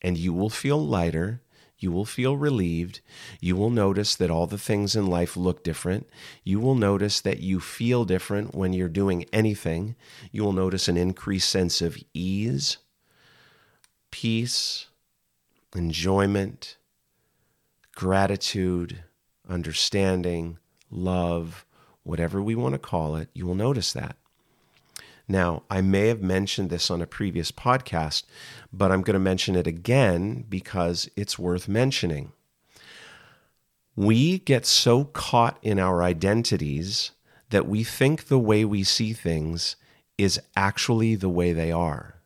And 0.00 0.16
you 0.16 0.32
will 0.32 0.50
feel 0.50 0.84
lighter 0.84 1.40
you 1.82 1.90
will 1.92 2.04
feel 2.04 2.36
relieved. 2.36 3.00
You 3.40 3.56
will 3.56 3.70
notice 3.70 4.14
that 4.14 4.30
all 4.30 4.46
the 4.46 4.58
things 4.58 4.94
in 4.94 5.06
life 5.06 5.36
look 5.36 5.62
different. 5.62 6.08
You 6.44 6.60
will 6.60 6.74
notice 6.74 7.20
that 7.20 7.40
you 7.40 7.60
feel 7.60 8.04
different 8.04 8.54
when 8.54 8.72
you're 8.72 8.88
doing 8.88 9.24
anything. 9.32 9.96
You 10.30 10.44
will 10.44 10.52
notice 10.52 10.88
an 10.88 10.96
increased 10.96 11.48
sense 11.48 11.80
of 11.80 11.98
ease, 12.14 12.78
peace, 14.10 14.86
enjoyment, 15.74 16.76
gratitude, 17.94 19.04
understanding, 19.48 20.58
love, 20.90 21.64
whatever 22.02 22.42
we 22.42 22.54
want 22.54 22.74
to 22.74 22.78
call 22.78 23.16
it. 23.16 23.28
You 23.34 23.46
will 23.46 23.54
notice 23.54 23.92
that. 23.92 24.16
Now, 25.28 25.62
I 25.70 25.80
may 25.80 26.08
have 26.08 26.22
mentioned 26.22 26.70
this 26.70 26.90
on 26.90 27.00
a 27.00 27.06
previous 27.06 27.52
podcast, 27.52 28.24
but 28.72 28.90
I'm 28.90 29.02
going 29.02 29.14
to 29.14 29.20
mention 29.20 29.56
it 29.56 29.66
again 29.66 30.44
because 30.48 31.08
it's 31.16 31.38
worth 31.38 31.68
mentioning. 31.68 32.32
We 33.94 34.38
get 34.38 34.66
so 34.66 35.04
caught 35.04 35.58
in 35.62 35.78
our 35.78 36.02
identities 36.02 37.12
that 37.50 37.68
we 37.68 37.84
think 37.84 38.26
the 38.26 38.38
way 38.38 38.64
we 38.64 38.82
see 38.82 39.12
things 39.12 39.76
is 40.16 40.40
actually 40.56 41.14
the 41.14 41.28
way 41.28 41.52
they 41.52 41.70
are. 41.70 42.16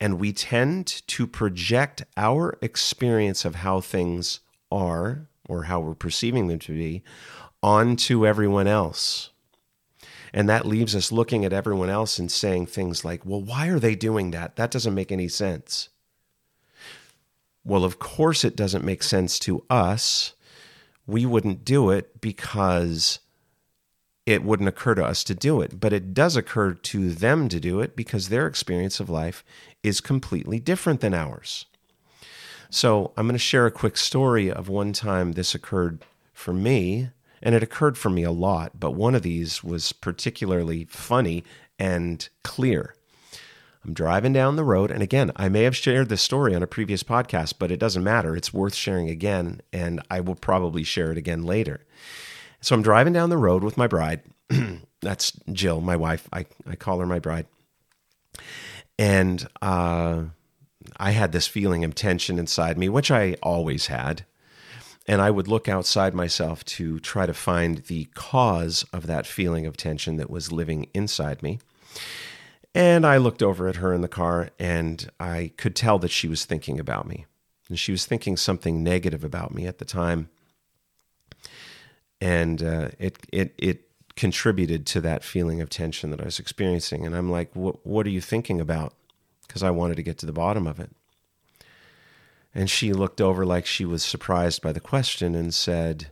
And 0.00 0.20
we 0.20 0.32
tend 0.32 0.86
to 1.08 1.26
project 1.26 2.04
our 2.16 2.56
experience 2.62 3.44
of 3.44 3.56
how 3.56 3.80
things 3.80 4.40
are 4.70 5.26
or 5.48 5.64
how 5.64 5.80
we're 5.80 5.94
perceiving 5.94 6.46
them 6.46 6.60
to 6.60 6.72
be 6.72 7.02
onto 7.62 8.26
everyone 8.26 8.68
else. 8.68 9.30
And 10.32 10.48
that 10.48 10.66
leaves 10.66 10.94
us 10.94 11.12
looking 11.12 11.44
at 11.44 11.52
everyone 11.52 11.90
else 11.90 12.18
and 12.18 12.30
saying 12.30 12.66
things 12.66 13.04
like, 13.04 13.24
well, 13.24 13.42
why 13.42 13.68
are 13.68 13.78
they 13.78 13.94
doing 13.94 14.30
that? 14.32 14.56
That 14.56 14.70
doesn't 14.70 14.94
make 14.94 15.12
any 15.12 15.28
sense. 15.28 15.88
Well, 17.64 17.84
of 17.84 17.98
course, 17.98 18.44
it 18.44 18.56
doesn't 18.56 18.84
make 18.84 19.02
sense 19.02 19.38
to 19.40 19.64
us. 19.68 20.34
We 21.06 21.26
wouldn't 21.26 21.64
do 21.64 21.90
it 21.90 22.20
because 22.20 23.20
it 24.26 24.44
wouldn't 24.44 24.68
occur 24.68 24.94
to 24.94 25.04
us 25.04 25.24
to 25.24 25.34
do 25.34 25.62
it. 25.62 25.80
But 25.80 25.92
it 25.92 26.12
does 26.12 26.36
occur 26.36 26.74
to 26.74 27.10
them 27.10 27.48
to 27.48 27.58
do 27.58 27.80
it 27.80 27.96
because 27.96 28.28
their 28.28 28.46
experience 28.46 29.00
of 29.00 29.08
life 29.08 29.42
is 29.82 30.00
completely 30.00 30.60
different 30.60 31.00
than 31.00 31.14
ours. 31.14 31.64
So 32.70 33.12
I'm 33.16 33.26
going 33.26 33.32
to 33.34 33.38
share 33.38 33.64
a 33.64 33.70
quick 33.70 33.96
story 33.96 34.52
of 34.52 34.68
one 34.68 34.92
time 34.92 35.32
this 35.32 35.54
occurred 35.54 36.04
for 36.34 36.52
me 36.52 37.10
and 37.42 37.54
it 37.54 37.62
occurred 37.62 37.98
for 37.98 38.10
me 38.10 38.22
a 38.22 38.30
lot, 38.30 38.78
but 38.78 38.92
one 38.92 39.14
of 39.14 39.22
these 39.22 39.62
was 39.62 39.92
particularly 39.92 40.84
funny 40.84 41.44
and 41.78 42.28
clear. 42.42 42.94
I'm 43.84 43.94
driving 43.94 44.32
down 44.32 44.56
the 44.56 44.64
road, 44.64 44.90
and 44.90 45.02
again, 45.02 45.32
I 45.36 45.48
may 45.48 45.62
have 45.62 45.76
shared 45.76 46.08
this 46.08 46.20
story 46.22 46.54
on 46.54 46.62
a 46.62 46.66
previous 46.66 47.02
podcast, 47.02 47.54
but 47.58 47.70
it 47.70 47.78
doesn't 47.78 48.04
matter. 48.04 48.36
It's 48.36 48.52
worth 48.52 48.74
sharing 48.74 49.08
again, 49.08 49.60
and 49.72 50.02
I 50.10 50.20
will 50.20 50.34
probably 50.34 50.82
share 50.82 51.12
it 51.12 51.18
again 51.18 51.44
later. 51.44 51.86
So 52.60 52.74
I'm 52.74 52.82
driving 52.82 53.12
down 53.12 53.30
the 53.30 53.38
road 53.38 53.62
with 53.62 53.78
my 53.78 53.86
bride. 53.86 54.22
That's 55.00 55.32
Jill, 55.52 55.80
my 55.80 55.96
wife. 55.96 56.28
I, 56.32 56.46
I 56.66 56.74
call 56.74 56.98
her 56.98 57.06
my 57.06 57.20
bride. 57.20 57.46
And 58.98 59.46
uh, 59.62 60.24
I 60.96 61.12
had 61.12 61.32
this 61.32 61.46
feeling 61.46 61.84
of 61.84 61.94
tension 61.94 62.38
inside 62.38 62.76
me, 62.78 62.88
which 62.88 63.10
I 63.10 63.36
always 63.42 63.86
had. 63.86 64.24
And 65.08 65.22
I 65.22 65.30
would 65.30 65.48
look 65.48 65.68
outside 65.68 66.14
myself 66.14 66.64
to 66.66 67.00
try 67.00 67.24
to 67.24 67.32
find 67.32 67.78
the 67.78 68.04
cause 68.14 68.84
of 68.92 69.06
that 69.06 69.26
feeling 69.26 69.64
of 69.64 69.76
tension 69.76 70.16
that 70.16 70.28
was 70.28 70.52
living 70.52 70.88
inside 70.92 71.42
me. 71.42 71.58
And 72.74 73.06
I 73.06 73.16
looked 73.16 73.42
over 73.42 73.66
at 73.66 73.76
her 73.76 73.94
in 73.94 74.02
the 74.02 74.08
car 74.08 74.50
and 74.58 75.10
I 75.18 75.52
could 75.56 75.74
tell 75.74 75.98
that 76.00 76.10
she 76.10 76.28
was 76.28 76.44
thinking 76.44 76.78
about 76.78 77.08
me. 77.08 77.24
And 77.70 77.78
she 77.78 77.90
was 77.90 78.04
thinking 78.04 78.36
something 78.36 78.84
negative 78.84 79.24
about 79.24 79.54
me 79.54 79.66
at 79.66 79.78
the 79.78 79.84
time. 79.86 80.28
And 82.20 82.62
uh, 82.62 82.90
it, 82.98 83.18
it, 83.32 83.54
it 83.56 83.88
contributed 84.14 84.84
to 84.86 85.00
that 85.00 85.24
feeling 85.24 85.62
of 85.62 85.70
tension 85.70 86.10
that 86.10 86.20
I 86.20 86.24
was 86.24 86.38
experiencing. 86.38 87.06
And 87.06 87.16
I'm 87.16 87.30
like, 87.30 87.54
what 87.54 87.86
what 87.86 88.06
are 88.06 88.10
you 88.10 88.20
thinking 88.20 88.60
about? 88.60 88.94
Because 89.46 89.62
I 89.62 89.70
wanted 89.70 89.96
to 89.96 90.02
get 90.02 90.18
to 90.18 90.26
the 90.26 90.32
bottom 90.32 90.66
of 90.66 90.78
it. 90.80 90.90
And 92.54 92.70
she 92.70 92.92
looked 92.92 93.20
over 93.20 93.44
like 93.44 93.66
she 93.66 93.84
was 93.84 94.02
surprised 94.02 94.62
by 94.62 94.72
the 94.72 94.80
question 94.80 95.34
and 95.34 95.52
said, 95.52 96.08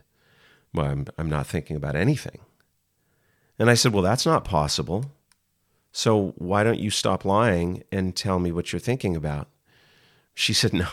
Well, 0.73 0.85
I'm, 0.85 1.07
I'm 1.17 1.29
not 1.29 1.47
thinking 1.47 1.75
about 1.75 1.95
anything. 1.95 2.39
And 3.59 3.69
I 3.69 3.73
said, 3.73 3.93
Well, 3.93 4.03
that's 4.03 4.25
not 4.25 4.45
possible. 4.45 5.11
So 5.91 6.33
why 6.37 6.63
don't 6.63 6.79
you 6.79 6.91
stop 6.91 7.25
lying 7.25 7.83
and 7.91 8.15
tell 8.15 8.39
me 8.39 8.51
what 8.51 8.71
you're 8.71 8.79
thinking 8.79 9.15
about? 9.15 9.47
She 10.35 10.53
said, 10.53 10.73
No, 10.73 10.87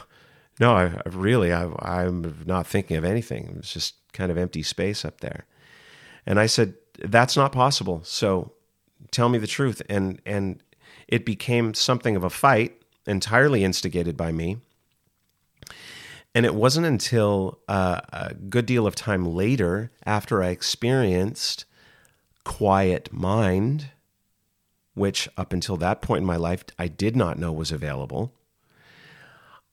no, 0.58 0.74
I, 0.74 1.00
really, 1.06 1.52
I, 1.52 2.04
am 2.04 2.42
not 2.46 2.66
thinking 2.66 2.96
of 2.96 3.04
anything. 3.04 3.56
It's 3.58 3.72
just 3.72 3.96
kind 4.12 4.30
of 4.30 4.38
empty 4.38 4.62
space 4.62 5.04
up 5.04 5.20
there. 5.20 5.46
And 6.24 6.40
I 6.40 6.46
said, 6.46 6.74
That's 6.98 7.36
not 7.36 7.52
possible. 7.52 8.00
So 8.04 8.52
tell 9.10 9.28
me 9.28 9.38
the 9.38 9.46
truth. 9.46 9.82
And, 9.88 10.20
and 10.24 10.62
it 11.06 11.26
became 11.26 11.74
something 11.74 12.16
of 12.16 12.24
a 12.24 12.30
fight, 12.30 12.80
entirely 13.06 13.62
instigated 13.62 14.16
by 14.16 14.32
me. 14.32 14.58
And 16.34 16.44
it 16.44 16.54
wasn't 16.54 16.86
until 16.86 17.60
uh, 17.68 18.00
a 18.12 18.34
good 18.34 18.66
deal 18.66 18.86
of 18.86 18.94
time 18.96 19.24
later, 19.24 19.92
after 20.04 20.42
I 20.42 20.48
experienced 20.48 21.64
quiet 22.42 23.12
mind, 23.12 23.90
which 24.94 25.28
up 25.36 25.52
until 25.52 25.76
that 25.76 26.02
point 26.02 26.22
in 26.22 26.26
my 26.26 26.36
life 26.36 26.64
I 26.78 26.88
did 26.88 27.14
not 27.14 27.38
know 27.38 27.52
was 27.52 27.70
available, 27.70 28.32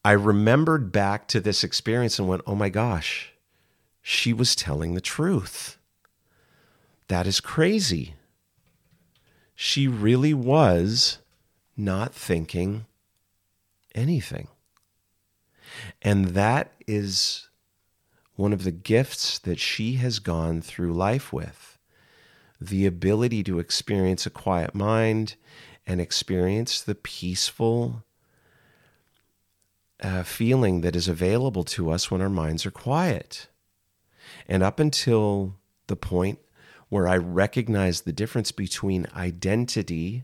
I 0.06 0.12
remembered 0.12 0.92
back 0.92 1.28
to 1.30 1.40
this 1.40 1.64
experience 1.64 2.20
and 2.20 2.28
went, 2.28 2.44
oh 2.46 2.56
my 2.56 2.70
gosh, 2.70 3.34
she 4.02 4.34
was 4.34 4.56
telling 4.56 4.94
the 4.94 5.02
truth. 5.02 5.78
That 7.08 7.28
is 7.28 7.40
crazy. 7.40 8.16
She 9.56 9.88
really 9.88 10.34
was 10.34 11.20
not 11.78 12.14
thinking 12.14 12.86
anything. 13.94 14.48
And 16.02 16.30
that 16.30 16.74
is 16.88 17.48
one 18.36 18.54
of 18.54 18.64
the 18.64 18.72
gifts 18.72 19.40
that 19.40 19.60
she 19.60 19.94
has 19.96 20.20
gone 20.20 20.62
through 20.62 20.94
life 20.94 21.32
with 21.32 21.78
the 22.60 22.86
ability 22.86 23.44
to 23.44 23.60
experience 23.60 24.26
a 24.26 24.30
quiet 24.30 24.76
mind 24.76 25.36
and 25.88 26.00
experience 26.00 26.82
the 26.82 26.94
peaceful 26.96 28.04
uh, 30.02 30.24
feeling 30.24 30.82
that 30.82 30.96
is 30.96 31.08
available 31.08 31.64
to 31.64 31.90
us 31.90 32.10
when 32.10 32.22
our 32.22 32.30
minds 32.30 32.66
are 32.66 32.72
quiet. 32.72 33.48
And 34.48 34.64
up 34.64 34.80
until 34.80 35.56
the 35.88 35.96
point 35.96 36.40
where 36.90 37.08
I 37.08 37.18
recognize 37.18 38.02
the 38.02 38.14
difference 38.14 38.52
between 38.52 39.08
identity, 39.16 40.24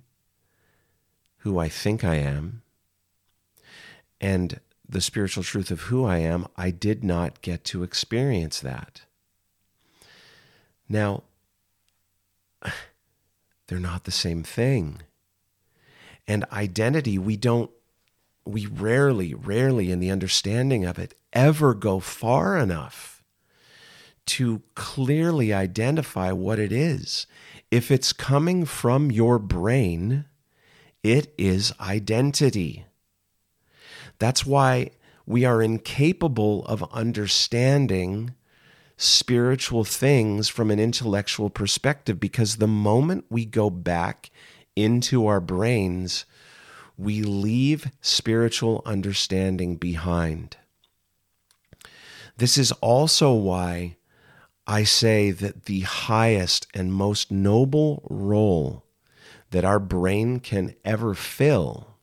who 1.40 1.58
I 1.58 1.70
think 1.70 2.04
I 2.04 2.16
am, 2.16 2.62
and 4.20 4.60
the 4.90 5.02
spiritual 5.02 5.44
truth 5.44 5.72
of 5.72 5.82
who 5.82 6.06
I 6.06 6.18
am, 6.20 6.48
I 6.56 6.72
did 6.72 7.04
not 7.04 7.42
get 7.42 7.64
to 7.66 7.84
experience 7.84 8.60
that. 8.62 9.02
Now, 10.88 11.24
they're 13.68 13.80
not 13.80 14.06
the 14.06 14.12
same 14.12 14.44
thing. 14.44 15.02
And 16.28 16.46
identity, 16.52 17.18
we 17.18 17.38
don't, 17.38 17.72
we 18.46 18.66
rarely, 18.66 19.34
rarely 19.34 19.92
in 19.92 20.00
the 20.00 20.12
understanding 20.12 20.86
of 20.86 20.98
it 21.00 21.14
ever 21.34 21.74
go 21.74 22.00
far 22.00 22.58
enough 22.58 23.24
to 24.26 24.62
clearly 24.76 25.54
identify 25.54 26.32
what 26.32 26.60
it 26.60 26.72
is. 26.72 27.28
If 27.72 27.92
it's 27.92 28.14
coming 28.14 28.66
from 28.66 29.10
your 29.12 29.40
brain, 29.40 30.26
it 31.04 31.34
is 31.38 31.74
identity. 31.80 32.87
That's 34.20 34.46
why 34.46 34.92
we 35.26 35.46
are 35.46 35.62
incapable 35.62 36.66
of 36.66 36.84
understanding 36.92 38.34
spiritual 38.98 39.84
things 39.84 40.50
from 40.50 40.72
an 40.72 40.80
intellectual 40.80 41.50
perspective 41.50 42.20
because 42.20 42.56
the 42.56 42.68
moment 42.68 43.26
we 43.30 43.46
go 43.46 43.70
back 43.70 44.32
into 44.76 45.28
our 45.28 45.40
brains, 45.40 46.26
we 46.98 47.22
leave 47.22 47.92
spiritual 48.02 48.82
understanding 48.86 49.76
behind. 49.76 50.58
This 52.38 52.58
is 52.58 52.72
also 52.74 53.34
why 53.34 53.98
I 54.66 54.84
say 54.84 55.32
that 55.32 55.66
the 55.66 55.82
highest 55.82 56.68
and 56.74 56.94
most 56.94 57.32
noble 57.32 58.04
role 58.10 58.84
that 59.52 59.64
our 59.64 59.80
brain 59.80 60.40
can 60.40 60.76
ever 60.84 61.14
fill 61.14 61.97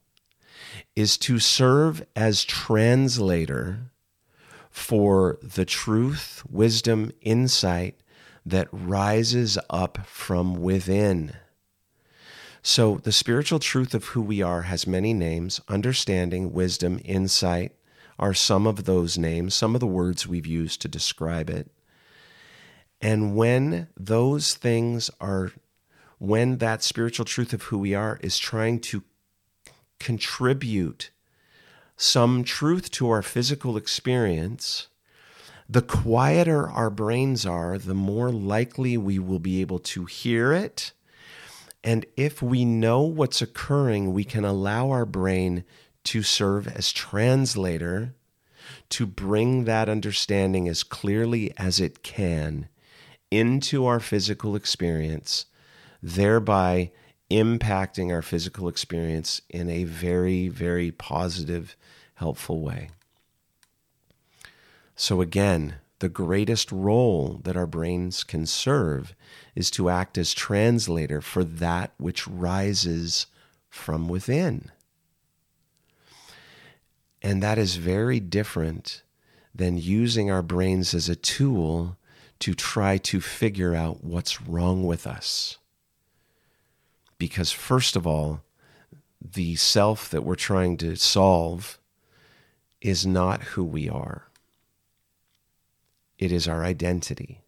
is 0.97 1.17
to 1.19 1.39
serve 1.39 2.05
as 2.15 2.45
translator 2.45 3.91
for 4.71 5.39
the 5.43 5.65
truth, 5.65 6.43
wisdom, 6.49 7.13
insight 7.21 7.97
that 8.45 8.69
rises 8.73 9.59
up 9.71 9.99
from 10.07 10.61
within. 10.61 11.33
So, 12.63 12.97
the 12.97 13.13
spiritual 13.13 13.59
truth 13.59 13.95
of 13.95 14.05
who 14.07 14.23
we 14.23 14.41
are 14.41 14.63
has 14.63 14.87
many 14.87 15.13
names. 15.13 15.61
Understanding, 15.69 16.53
wisdom, 16.53 16.99
insight 17.05 17.73
are 18.19 18.35
some 18.35 18.67
of 18.67 18.85
those 18.85 19.19
names, 19.19 19.55
some 19.55 19.75
of 19.75 19.81
the 19.81 19.87
words 19.87 20.27
we've 20.27 20.47
used 20.47 20.81
to 20.83 20.89
describe 20.89 21.51
it. 21.51 21.71
And 23.01 23.37
when 23.37 23.89
those 23.99 24.55
things 24.55 25.11
are, 25.21 25.53
when 26.19 26.59
that 26.59 26.83
spiritual 26.83 27.27
truth 27.27 27.53
of 27.53 27.65
who 27.65 27.79
we 27.79 27.95
are 27.95 28.19
is 28.23 28.39
trying 28.39 28.81
to 28.81 29.03
contribute 30.01 31.11
some 31.97 32.45
truth 32.45 32.91
to 32.93 33.09
our 33.09 33.23
physical 33.23 33.77
experience, 33.77 34.89
the 35.69 35.83
quieter 35.83 36.69
our 36.69 36.91
brains 36.91 37.47
are, 37.47 37.79
the 37.79 37.95
more 37.95 38.31
likely 38.31 38.97
we 38.97 39.19
will 39.19 39.39
be 39.39 39.61
able 39.61 39.79
to 39.79 40.05
hear 40.05 40.53
it. 40.53 40.93
And 41.83 42.07
if 42.17 42.43
we 42.43 42.65
know 42.65 43.03
what's 43.03 43.43
occurring, 43.43 44.13
we 44.13 44.25
can 44.25 44.45
allow 44.45 44.91
our 44.91 45.07
brain 45.07 45.65
to 46.05 46.23
serve 46.23 46.69
as 46.69 46.93
translator 46.93 48.15
to 48.91 49.07
bring 49.07 49.65
that 49.65 49.89
understanding 49.89 50.69
as 50.69 50.83
clearly 50.83 51.53
as 51.57 51.81
it 51.81 52.03
can 52.03 52.69
into 53.31 53.87
our 53.87 54.01
physical 54.01 54.55
experience, 54.55 55.47
thereby 56.03 56.91
impacting 57.31 58.13
our 58.13 58.23
physical 58.23 58.69
experience 58.69 59.41
in 59.49 59.69
a 59.69 59.85
very, 59.85 60.49
very 60.49 60.91
positive, 60.91 61.77
helpful 62.15 62.61
way. 62.61 62.91
So, 64.97 65.21
again, 65.21 65.77
the 65.99 66.09
greatest 66.09 66.71
role 66.71 67.41
that 67.45 67.57
our 67.57 67.67
brains 67.67 68.25
can 68.25 68.47
serve 68.47 69.15
is 69.55 69.71
to 69.73 69.89
act 69.89 70.19
as 70.19 70.35
translator 70.35 71.21
for 71.21 71.45
that 71.45 71.93
which 71.97 72.29
rises 72.29 73.27
from 73.71 74.09
within. 74.09 74.71
And 77.23 77.43
that 77.43 77.59
is 77.59 77.77
very 77.77 78.21
different 78.21 79.03
than 79.55 79.79
using 79.79 80.31
our 80.31 80.43
brains 80.43 80.93
as 80.95 81.09
a 81.09 81.17
tool 81.17 81.97
to 82.41 82.55
try 82.55 82.99
to 82.99 83.21
figure 83.21 83.75
out 83.75 84.05
what's 84.05 84.43
wrong 84.43 84.85
with 84.85 85.07
us 85.07 85.59
because, 87.19 87.51
first 87.53 87.97
of 87.97 88.07
all, 88.07 88.43
the 89.21 89.57
self 89.57 90.11
that 90.11 90.25
we're 90.25 90.35
trying 90.35 90.77
to 90.79 90.97
solve 90.97 91.79
is 92.81 93.07
not 93.07 93.43
who 93.43 93.65
we 93.65 93.89
are, 93.89 94.29
it 96.19 96.31
is 96.31 96.47
our 96.47 96.65
identity. 96.65 97.41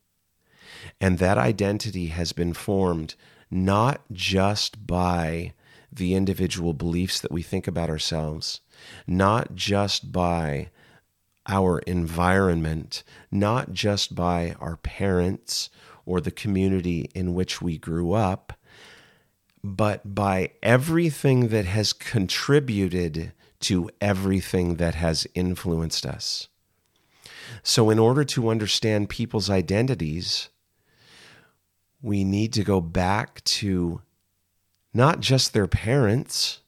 And 1.00 1.18
that 1.18 1.38
identity 1.38 2.06
has 2.06 2.32
been 2.32 2.54
formed 2.54 3.14
not 3.50 4.00
just 4.12 4.86
by 4.86 5.52
the 5.92 6.14
individual 6.14 6.72
beliefs 6.72 7.20
that 7.20 7.32
we 7.32 7.42
think 7.42 7.66
about 7.66 7.90
ourselves, 7.90 8.60
not 9.06 9.54
just 9.54 10.12
by 10.12 10.70
our 11.48 11.78
environment, 11.80 13.02
not 13.30 13.72
just 13.72 14.14
by 14.14 14.54
our 14.60 14.76
parents 14.76 15.70
or 16.04 16.20
the 16.20 16.30
community 16.30 17.10
in 17.14 17.34
which 17.34 17.62
we 17.62 17.78
grew 17.78 18.12
up, 18.12 18.52
but 19.66 20.14
by 20.14 20.50
everything 20.62 21.48
that 21.48 21.64
has 21.64 21.92
contributed 21.92 23.32
to 23.58 23.90
everything 24.00 24.76
that 24.76 24.94
has 24.94 25.26
influenced 25.34 26.06
us. 26.06 26.46
So, 27.64 27.90
in 27.90 27.98
order 27.98 28.22
to 28.24 28.48
understand 28.48 29.08
people's 29.08 29.50
identities, 29.50 30.50
we 32.00 32.22
need 32.22 32.52
to 32.52 32.62
go 32.62 32.80
back 32.80 33.42
to 33.44 34.02
not 34.94 35.18
just 35.18 35.52
their 35.52 35.66
parents, 35.66 36.60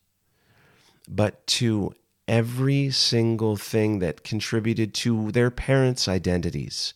but 1.08 1.46
to 1.46 1.94
every 2.26 2.90
single 2.90 3.56
thing 3.56 4.00
that 4.00 4.24
contributed 4.24 4.92
to 4.92 5.30
their 5.30 5.52
parents' 5.52 6.08
identities, 6.08 6.94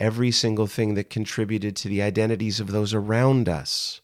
every 0.00 0.32
single 0.32 0.66
thing 0.66 0.94
that 0.94 1.08
contributed 1.08 1.76
to 1.76 1.88
the 1.88 2.02
identities 2.02 2.58
of 2.58 2.72
those 2.72 2.92
around 2.92 3.48
us. 3.48 4.00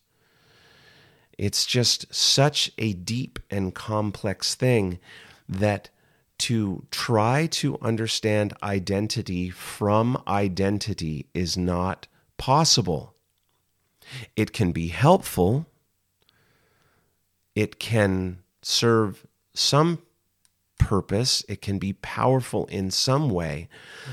It's 1.40 1.64
just 1.64 2.14
such 2.14 2.70
a 2.76 2.92
deep 2.92 3.38
and 3.50 3.74
complex 3.74 4.54
thing 4.54 4.98
that 5.48 5.88
to 6.40 6.84
try 6.90 7.46
to 7.52 7.78
understand 7.80 8.52
identity 8.62 9.48
from 9.48 10.22
identity 10.28 11.30
is 11.32 11.56
not 11.56 12.06
possible. 12.36 13.14
It 14.36 14.52
can 14.52 14.72
be 14.72 14.88
helpful, 14.88 15.64
it 17.54 17.78
can 17.78 18.40
serve 18.60 19.26
some 19.54 20.02
purpose, 20.78 21.42
it 21.48 21.62
can 21.62 21.78
be 21.78 21.94
powerful 21.94 22.66
in 22.66 22.90
some 22.90 23.30
way, 23.30 23.70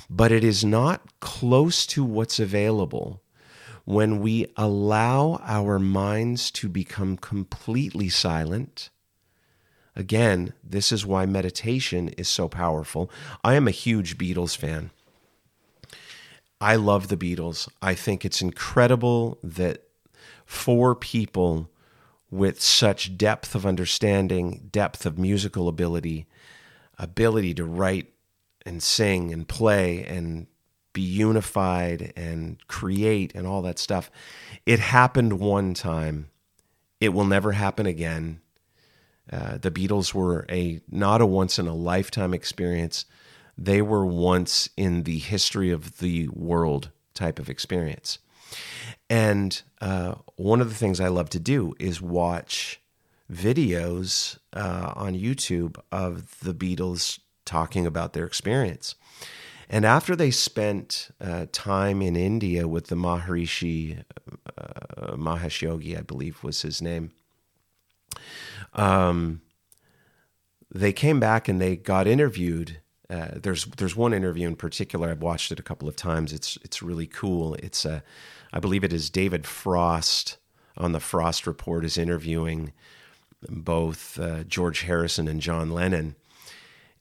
but 0.10 0.32
it 0.32 0.46
is 0.46 0.64
not 0.64 1.20
close 1.20 1.86
to 1.88 2.06
what's 2.06 2.40
available 2.40 3.22
when 3.88 4.20
we 4.20 4.46
allow 4.58 5.40
our 5.46 5.80
minds 5.80 6.52
to 6.52 6.68
become 6.68 7.16
completely 7.16 8.10
silent. 8.10 8.90
Again, 9.96 10.52
this 10.62 10.92
is 10.92 11.06
why 11.06 11.26
meditation 11.26 12.10
is 12.10 12.28
so 12.28 12.50
powerful. 12.50 13.10
I 13.46 13.54
am 13.54 13.66
a 13.66 13.72
huge 13.72 14.18
Beatles 14.18 14.58
fan. 14.58 14.92
I 16.60 16.76
love 16.76 17.08
the 17.08 17.16
Beatles. 17.16 17.70
I 17.82 17.96
think 17.96 18.26
it's 18.26 18.42
incredible 18.42 19.38
that 19.42 19.84
four 20.46 20.94
people 20.94 21.70
with 22.30 22.62
such 22.62 23.18
depth 23.18 23.56
of 23.56 23.66
understanding, 23.66 24.68
depth 24.70 25.06
of 25.06 25.18
musical 25.18 25.70
ability, 25.70 26.28
ability 27.00 27.54
to 27.54 27.64
write 27.64 28.12
and 28.66 28.84
sing 28.84 29.32
and 29.32 29.48
play 29.48 30.04
and 30.04 30.48
be 30.98 31.04
unified 31.04 32.12
and 32.16 32.58
create 32.68 33.36
and 33.36 33.46
all 33.46 33.62
that 33.62 33.78
stuff. 33.78 34.10
It 34.66 34.80
happened 34.80 35.40
one 35.40 35.76
time. 35.76 36.30
It 37.00 37.10
will 37.10 37.24
never 37.24 37.52
happen 37.52 37.86
again. 37.86 38.42
Uh, 39.32 39.60
the 39.60 39.70
Beatles 39.70 40.16
were 40.16 40.48
a 40.50 40.82
not 40.90 41.22
a 41.22 41.26
once 41.28 41.60
in 41.60 41.68
a 41.68 41.76
lifetime 41.76 42.34
experience. 42.34 43.06
They 43.56 43.80
were 43.80 44.08
once 44.08 44.72
in 44.76 45.04
the 45.04 45.20
history 45.20 45.70
of 45.70 46.00
the 46.00 46.30
world 46.30 46.90
type 47.14 47.38
of 47.38 47.48
experience. 47.48 48.18
And 49.08 49.62
uh, 49.80 50.16
one 50.36 50.62
of 50.62 50.70
the 50.70 50.76
things 50.76 51.00
I 51.00 51.10
love 51.10 51.30
to 51.30 51.40
do 51.40 51.76
is 51.80 52.02
watch 52.02 52.82
videos 53.32 54.40
uh, 54.52 54.94
on 54.96 55.14
YouTube 55.14 55.78
of 55.92 56.40
the 56.40 56.56
Beatles 56.56 57.20
talking 57.46 57.86
about 57.86 58.14
their 58.14 58.26
experience. 58.26 58.96
And 59.70 59.86
after 59.86 60.16
they 60.16 60.32
spent 60.32 61.10
uh, 61.20 61.48
time 61.52 62.02
in 62.02 62.16
India 62.16 62.68
with 62.68 62.88
the 62.88 62.96
Maharishi, 62.96 64.04
uh, 64.58 65.16
Mahesh 65.16 65.62
Yogi, 65.62 65.98
I 65.98 66.02
believe 66.02 66.44
was 66.44 66.62
his 66.62 66.82
name, 66.82 67.12
um, 68.74 69.42
they 70.74 70.94
came 70.94 71.20
back 71.20 71.48
and 71.48 71.60
they 71.60 71.76
got 71.76 72.08
interviewed. 72.08 72.80
Uh, 73.10 73.30
there's 73.36 73.66
there's 73.66 73.96
one 73.96 74.14
interview 74.14 74.48
in 74.48 74.56
particular. 74.56 75.10
I've 75.10 75.22
watched 75.22 75.52
it 75.52 75.60
a 75.60 75.64
couple 75.64 75.88
of 75.88 75.96
times. 75.96 76.34
It's 76.34 76.58
it's 76.64 76.82
really 76.82 77.08
cool. 77.08 77.56
It's 77.56 77.86
uh, 77.86 78.02
I 78.52 78.60
believe 78.60 78.84
it 78.84 78.94
is 78.94 79.10
David 79.10 79.46
Frost 79.46 80.38
on 80.78 80.92
the 80.92 81.00
Frost 81.00 81.48
Report 81.48 81.84
is 81.84 81.98
interviewing 81.98 82.74
both 83.50 84.20
uh, 84.20 84.44
George 84.44 84.82
Harrison 84.82 85.28
and 85.28 85.42
John 85.42 85.72
Lennon, 85.72 86.16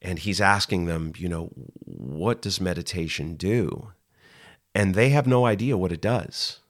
and 0.06 0.20
he's 0.20 0.40
asking 0.40 0.84
them, 0.84 1.12
you 1.16 1.28
know, 1.28 1.50
what 1.84 2.40
does 2.40 2.60
meditation 2.60 3.34
do? 3.34 3.92
And 4.72 4.94
they 4.94 5.08
have 5.08 5.26
no 5.26 5.46
idea 5.46 5.76
what 5.76 5.90
it 5.90 6.00
does. 6.00 6.60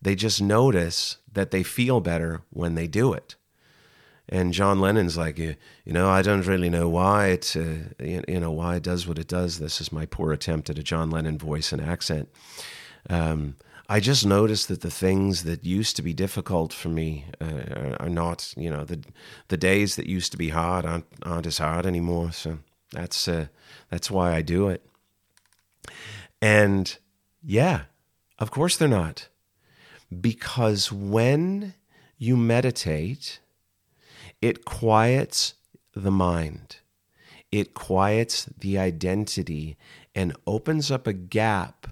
They 0.00 0.14
just 0.14 0.40
notice 0.40 1.16
that 1.32 1.50
they 1.50 1.64
feel 1.64 1.98
better 2.00 2.42
when 2.50 2.76
they 2.76 2.86
do 2.86 3.12
it. 3.12 3.34
And 4.28 4.54
John 4.54 4.78
Lennon's 4.78 5.16
like, 5.16 5.38
you, 5.38 5.56
you 5.84 5.92
know, 5.92 6.08
I 6.08 6.22
don't 6.22 6.46
really 6.46 6.70
know 6.70 6.88
why 6.88 7.28
it, 7.28 7.56
uh, 7.56 7.94
you, 7.98 8.22
you, 8.28 8.38
know, 8.38 8.52
why 8.52 8.76
it 8.76 8.84
does 8.84 9.08
what 9.08 9.18
it 9.18 9.26
does. 9.26 9.58
This 9.58 9.80
is 9.80 9.90
my 9.90 10.06
poor 10.06 10.32
attempt 10.32 10.70
at 10.70 10.78
a 10.78 10.82
John 10.82 11.10
Lennon 11.10 11.36
voice 11.36 11.72
and 11.72 11.82
accent. 11.82 12.28
Um, 13.10 13.56
I 13.88 13.98
just 13.98 14.24
noticed 14.24 14.68
that 14.68 14.82
the 14.82 14.90
things 14.90 15.44
that 15.44 15.64
used 15.64 15.96
to 15.96 16.02
be 16.02 16.12
difficult 16.12 16.72
for 16.74 16.90
me 16.90 17.24
uh, 17.40 17.96
are 17.98 18.10
not, 18.10 18.52
you 18.56 18.70
know, 18.70 18.84
the 18.84 19.00
the 19.48 19.56
days 19.56 19.96
that 19.96 20.06
used 20.06 20.30
to 20.32 20.38
be 20.38 20.50
hard 20.50 20.84
aren't, 20.84 21.06
aren't 21.22 21.46
as 21.46 21.56
hard 21.56 21.86
anymore. 21.86 22.30
So 22.32 22.58
that's 22.92 23.28
uh, 23.28 23.46
that's 23.90 24.10
why 24.10 24.34
I 24.34 24.42
do 24.42 24.68
it. 24.68 24.84
And 26.40 26.96
yeah, 27.42 27.82
of 28.38 28.50
course 28.50 28.76
they're 28.76 28.88
not, 28.88 29.28
because 30.20 30.92
when 30.92 31.74
you 32.16 32.36
meditate 32.36 33.40
it 34.40 34.64
quiets 34.64 35.54
the 35.94 36.10
mind, 36.10 36.76
it 37.50 37.74
quiets 37.74 38.44
the 38.58 38.78
identity, 38.78 39.76
and 40.14 40.36
opens 40.46 40.90
up 40.90 41.06
a 41.06 41.12
gap 41.12 41.88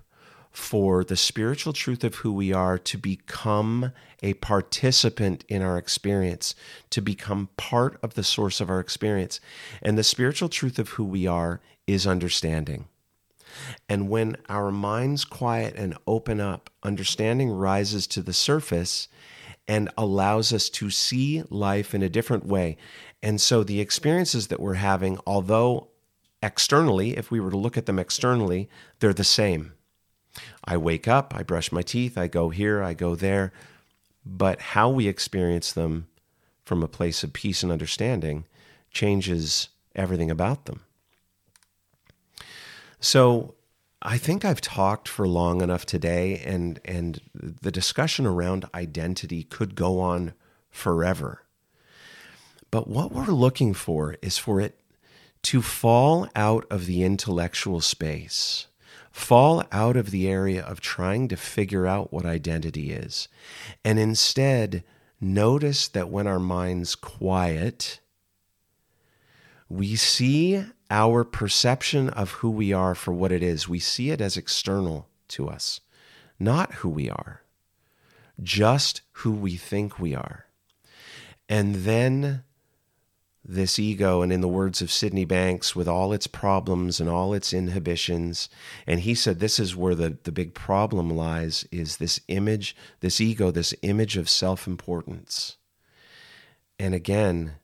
for 0.50 1.04
the 1.04 1.16
spiritual 1.16 1.72
truth 1.72 2.04
of 2.04 2.16
who 2.16 2.32
we 2.32 2.52
are 2.52 2.78
to 2.78 2.96
become 2.96 3.92
a 4.22 4.35
participant 4.35 5.44
in 5.48 5.62
our 5.62 5.79
experience, 5.79 6.55
to 6.90 7.00
become 7.00 7.50
part 7.57 7.98
of 8.02 8.14
the 8.14 8.24
source 8.24 8.61
of 8.61 8.70
our 8.70 8.81
experience. 8.81 9.40
And 9.83 9.96
the 9.96 10.05
spiritual 10.05 10.48
truth 10.48 10.79
of 10.79 10.90
who 10.90 11.05
we 11.05 11.26
are 11.26 11.61
is 11.87 12.07
understanding. 12.07 12.87
And 13.88 14.09
when 14.09 14.37
our 14.48 14.70
minds 14.70 15.24
quiet 15.24 15.74
and 15.76 15.96
open 16.07 16.40
up, 16.40 16.70
understanding 16.83 17.50
rises 17.50 18.07
to 18.09 18.22
the 18.22 18.33
surface 18.33 19.09
and 19.68 19.90
allows 19.96 20.52
us 20.52 20.68
to 20.70 20.90
see 20.90 21.42
life 21.50 21.94
in 21.94 22.02
a 22.02 22.09
different 22.09 22.46
way. 22.46 22.76
And 23.22 23.40
so 23.40 23.64
the 23.64 23.81
experiences 23.81 24.48
that 24.48 24.61
we're 24.61 24.74
having, 24.74 25.18
although 25.26 25.88
externally, 26.42 27.16
if 27.16 27.31
we 27.31 27.40
were 27.40 27.50
to 27.50 27.57
look 27.57 27.76
at 27.76 27.87
them 27.87 27.98
externally, 27.98 28.68
they're 29.00 29.12
the 29.12 29.24
same. 29.24 29.72
I 30.64 30.76
wake 30.76 31.09
up, 31.09 31.35
I 31.35 31.42
brush 31.42 31.72
my 31.72 31.83
teeth, 31.83 32.18
I 32.18 32.29
go 32.29 32.50
here, 32.50 32.83
I 32.83 32.94
go 32.94 33.14
there. 33.14 33.52
But 34.26 34.60
how 34.60 34.90
we 34.90 35.06
experience 35.06 35.72
them 35.72 36.08
from 36.64 36.82
a 36.82 36.88
place 36.88 37.22
of 37.22 37.32
peace 37.32 37.62
and 37.62 37.70
understanding 37.70 38.44
changes 38.90 39.68
everything 39.94 40.30
about 40.30 40.64
them. 40.64 40.80
So 42.98 43.54
I 44.02 44.18
think 44.18 44.44
I've 44.44 44.60
talked 44.60 45.06
for 45.08 45.28
long 45.28 45.60
enough 45.60 45.86
today, 45.86 46.42
and 46.44 46.80
and 46.84 47.20
the 47.34 47.70
discussion 47.70 48.26
around 48.26 48.64
identity 48.74 49.44
could 49.44 49.74
go 49.74 50.00
on 50.00 50.34
forever. 50.70 51.42
But 52.70 52.88
what 52.88 53.12
we're 53.12 53.26
looking 53.26 53.74
for 53.74 54.16
is 54.22 54.38
for 54.38 54.60
it 54.60 54.80
to 55.42 55.62
fall 55.62 56.28
out 56.34 56.66
of 56.70 56.86
the 56.86 57.04
intellectual 57.04 57.80
space, 57.80 58.66
fall 59.16 59.62
out 59.72 59.96
of 59.96 60.11
the 60.11 60.29
area 60.29 60.62
of 60.62 60.79
trying 60.79 61.26
to 61.26 61.37
figure 61.38 61.87
out 61.87 62.12
what 62.12 62.26
identity 62.26 62.92
is, 62.92 63.29
and 63.83 63.98
instead 63.98 64.85
notice 65.18 65.88
that 65.88 66.11
when 66.11 66.26
our 66.26 66.38
minds 66.38 66.94
quiet, 66.94 68.00
we 69.70 69.96
see 69.96 70.62
our 70.90 71.24
perception 71.24 72.11
of 72.11 72.31
who 72.31 72.50
we 72.50 72.74
are 72.74 72.94
for 72.94 73.14
what 73.14 73.33
it 73.33 73.42
is. 73.42 73.66
We 73.66 73.79
see 73.79 74.11
it 74.11 74.20
as 74.20 74.37
external 74.37 75.09
to 75.29 75.48
us, 75.48 75.81
not 76.38 76.74
who 76.74 76.90
we 76.90 77.09
are, 77.09 77.40
just 78.42 79.00
who 79.12 79.33
we 79.33 79.57
think 79.57 79.98
we 79.98 80.14
are. 80.14 80.44
And 81.48 81.76
then 81.76 82.44
this 83.48 83.78
ego, 83.78 84.22
and 84.22 84.32
in 84.32 84.40
the 84.40 84.48
words 84.48 84.82
of 84.82 84.90
Sydney 84.90 85.24
Banks, 85.24 85.76
with 85.76 85.87
all 85.87 86.12
its 86.12 86.26
problems 86.26 87.00
and 87.00 87.09
all 87.09 87.32
its 87.32 87.52
inhibitions, 87.52 88.48
and 88.87 89.00
he 89.00 89.14
said 89.14 89.38
this 89.38 89.61
is 89.61 89.76
where 89.76 89.94
the, 89.94 90.18
the 90.24 90.32
big 90.32 90.54
problem 90.54 91.11
lies 91.11 91.66
is 91.70 91.96
this 91.96 92.20
image, 92.28 92.76
this 93.00 93.20
ego, 93.20 93.50
this 93.50 93.74
image 93.82 94.16
of 94.16 94.28
self 94.28 94.66
importance. 94.66 95.56
And 96.78 96.94
again, 96.94 97.54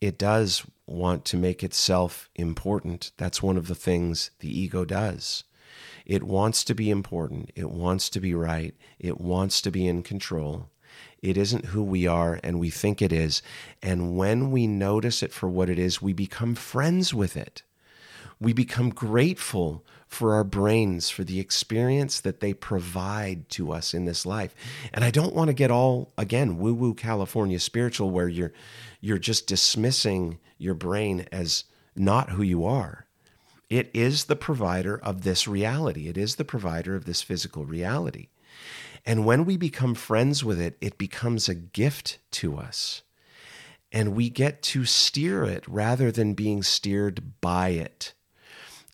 it 0.00 0.18
does 0.18 0.66
want 0.86 1.24
to 1.26 1.36
make 1.36 1.62
itself 1.62 2.28
important. 2.34 3.12
That's 3.16 3.42
one 3.42 3.56
of 3.56 3.68
the 3.68 3.74
things 3.74 4.30
the 4.40 4.60
ego 4.60 4.84
does. 4.84 5.44
It 6.04 6.24
wants 6.24 6.64
to 6.64 6.74
be 6.74 6.90
important. 6.90 7.52
It 7.54 7.70
wants 7.70 8.10
to 8.10 8.20
be 8.20 8.34
right. 8.34 8.74
It 8.98 9.20
wants 9.20 9.60
to 9.62 9.70
be 9.70 9.86
in 9.86 10.02
control. 10.02 10.71
It 11.22 11.36
isn't 11.36 11.66
who 11.66 11.84
we 11.84 12.06
are, 12.06 12.40
and 12.42 12.58
we 12.58 12.68
think 12.68 13.00
it 13.00 13.12
is. 13.12 13.42
And 13.80 14.16
when 14.16 14.50
we 14.50 14.66
notice 14.66 15.22
it 15.22 15.32
for 15.32 15.48
what 15.48 15.70
it 15.70 15.78
is, 15.78 16.02
we 16.02 16.12
become 16.12 16.56
friends 16.56 17.14
with 17.14 17.36
it. 17.36 17.62
We 18.40 18.52
become 18.52 18.90
grateful 18.90 19.84
for 20.08 20.34
our 20.34 20.42
brains, 20.42 21.10
for 21.10 21.22
the 21.22 21.38
experience 21.38 22.18
that 22.20 22.40
they 22.40 22.52
provide 22.52 23.48
to 23.50 23.72
us 23.72 23.94
in 23.94 24.04
this 24.04 24.26
life. 24.26 24.52
And 24.92 25.04
I 25.04 25.12
don't 25.12 25.34
want 25.34 25.48
to 25.48 25.54
get 25.54 25.70
all, 25.70 26.12
again, 26.18 26.58
woo 26.58 26.74
woo 26.74 26.92
California 26.92 27.60
spiritual, 27.60 28.10
where 28.10 28.28
you're, 28.28 28.52
you're 29.00 29.18
just 29.18 29.46
dismissing 29.46 30.40
your 30.58 30.74
brain 30.74 31.26
as 31.30 31.64
not 31.94 32.30
who 32.30 32.42
you 32.42 32.64
are. 32.64 33.06
It 33.70 33.90
is 33.94 34.24
the 34.24 34.36
provider 34.36 34.98
of 34.98 35.22
this 35.22 35.46
reality, 35.46 36.08
it 36.08 36.18
is 36.18 36.34
the 36.34 36.44
provider 36.44 36.96
of 36.96 37.04
this 37.04 37.22
physical 37.22 37.64
reality. 37.64 38.28
And 39.04 39.26
when 39.26 39.44
we 39.44 39.56
become 39.56 39.94
friends 39.94 40.44
with 40.44 40.60
it, 40.60 40.76
it 40.80 40.98
becomes 40.98 41.48
a 41.48 41.54
gift 41.54 42.18
to 42.32 42.56
us. 42.56 43.02
And 43.90 44.14
we 44.14 44.30
get 44.30 44.62
to 44.62 44.84
steer 44.84 45.44
it 45.44 45.66
rather 45.68 46.10
than 46.10 46.34
being 46.34 46.62
steered 46.62 47.40
by 47.40 47.70
it. 47.70 48.14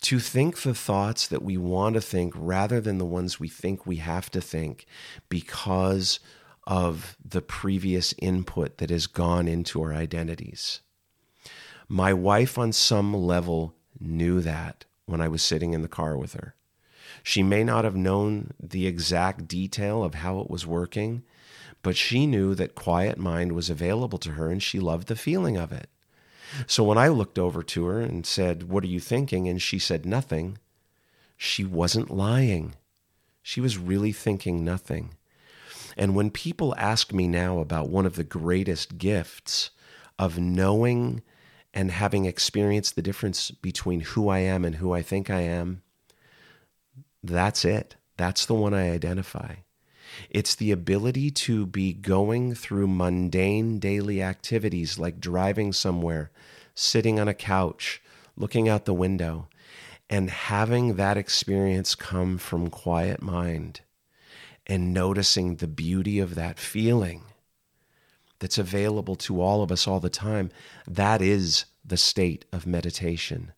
To 0.03 0.18
think 0.18 0.62
the 0.62 0.75
thoughts 0.75 1.27
that 1.27 1.42
we 1.42 1.57
want 1.57 1.94
to 1.94 2.01
think 2.01 2.33
rather 2.37 2.81
than 2.81 2.99
the 2.99 3.05
ones 3.05 3.40
we 3.40 3.49
think 3.49 3.87
we 3.87 3.97
have 3.97 4.31
to 4.31 4.40
think 4.40 4.87
because 5.29 6.21
of 6.66 7.16
the 7.25 7.42
previous 7.42 8.14
input 8.18 8.79
that 8.79 8.90
has 8.90 9.07
gone 9.07 9.49
into 9.49 9.83
our 9.83 9.92
identities. 9.92 10.81
My 11.88 12.12
wife, 12.12 12.59
on 12.59 12.73
some 12.73 13.14
level, 13.14 13.75
knew 13.99 14.40
that 14.42 14.85
when 15.07 15.21
I 15.21 15.29
was 15.29 15.42
sitting 15.42 15.73
in 15.73 15.83
the 15.83 15.88
car 15.88 16.16
with 16.16 16.35
her. 16.35 16.55
She 17.29 17.43
may 17.43 17.62
not 17.62 17.85
have 17.85 17.95
known 17.95 18.55
the 18.59 18.87
exact 18.87 19.47
detail 19.47 20.03
of 20.03 20.14
how 20.14 20.41
it 20.41 20.49
was 20.49 20.67
working, 20.67 21.25
but 21.83 21.95
she 21.95 22.27
knew 22.27 22.55
that 22.55 22.75
quiet 22.75 23.19
mind 23.19 23.53
was 23.53 23.69
available 23.69 24.17
to 24.21 24.31
her 24.31 24.51
and 24.51 24.62
she 24.62 24.81
loved 24.81 25.09
the 25.09 25.14
feeling 25.14 25.59
of 25.59 25.71
it. 25.71 25.91
So 26.67 26.83
when 26.83 26.97
I 26.97 27.09
looked 27.09 27.38
over 27.38 27.62
to 27.62 27.85
her 27.85 28.01
and 28.01 28.25
said, 28.25 28.71
What 28.71 28.83
are 28.83 28.87
you 28.87 28.99
thinking? 28.99 29.47
and 29.47 29.61
she 29.61 29.79
said 29.79 30.07
nothing, 30.07 30.57
she 31.37 31.64
wasn't 31.64 32.11
lying. 32.11 32.77
She 33.43 33.61
was 33.61 33.77
really 33.77 34.12
thinking 34.12 34.64
nothing. 34.64 35.11
And 35.99 36.14
when 36.14 36.31
people 36.31 36.75
ask 36.79 37.12
me 37.12 37.29
now 37.29 37.59
about 37.59 37.91
one 37.91 38.07
of 38.07 38.17
the 38.17 38.25
greatest 38.25 38.97
gifts 38.97 39.69
of 40.19 40.38
knowing 40.38 41.23
and 41.75 41.91
having 41.91 42.25
experienced 42.25 42.97
the 42.97 43.03
difference 43.03 43.51
between 43.51 44.01
who 44.01 44.31
I 44.31 44.38
am 44.38 44.64
and 44.64 44.77
who 44.77 44.95
I 44.95 45.03
think 45.03 45.29
I 45.29 45.43
am, 45.43 45.83
that's 47.22 47.64
it. 47.64 47.96
That's 48.16 48.46
the 48.46 48.54
one 48.54 48.74
I 48.74 48.90
identify. 48.90 49.57
It's 50.31 50.54
the 50.54 50.72
ability 50.72 51.31
to 51.31 51.66
be 51.66 51.92
going 51.92 52.54
through 52.54 52.88
mundane 52.88 53.78
daily 53.78 54.22
activities 54.22 54.98
like 54.98 55.20
driving 55.20 55.72
somewhere, 55.72 56.31
sitting 56.74 57.20
on 57.20 57.28
a 57.28 57.35
couch, 57.35 58.02
looking 58.37 58.68
out 58.68 58.85
the 58.85 58.94
window, 58.94 59.48
and 60.11 60.31
having 60.31 60.96
that 60.96 61.16
experience 61.16 61.94
come 61.94 62.38
from 62.38 62.70
quiet 62.70 63.20
mind 63.22 63.81
and 64.66 64.92
noticing 64.92 65.57
the 65.57 65.68
beauty 65.68 66.18
of 66.18 66.35
that 66.35 66.59
feeling 66.59 67.24
that's 68.38 68.59
available 68.59 69.16
to 69.16 69.40
all 69.40 69.62
of 69.62 69.72
us 69.72 69.87
all 69.87 70.00
the 70.00 70.11
time, 70.11 70.50
that 70.87 71.20
is 71.20 71.64
the 71.85 71.96
state 71.96 72.44
of 72.52 72.66
meditation. 72.66 73.52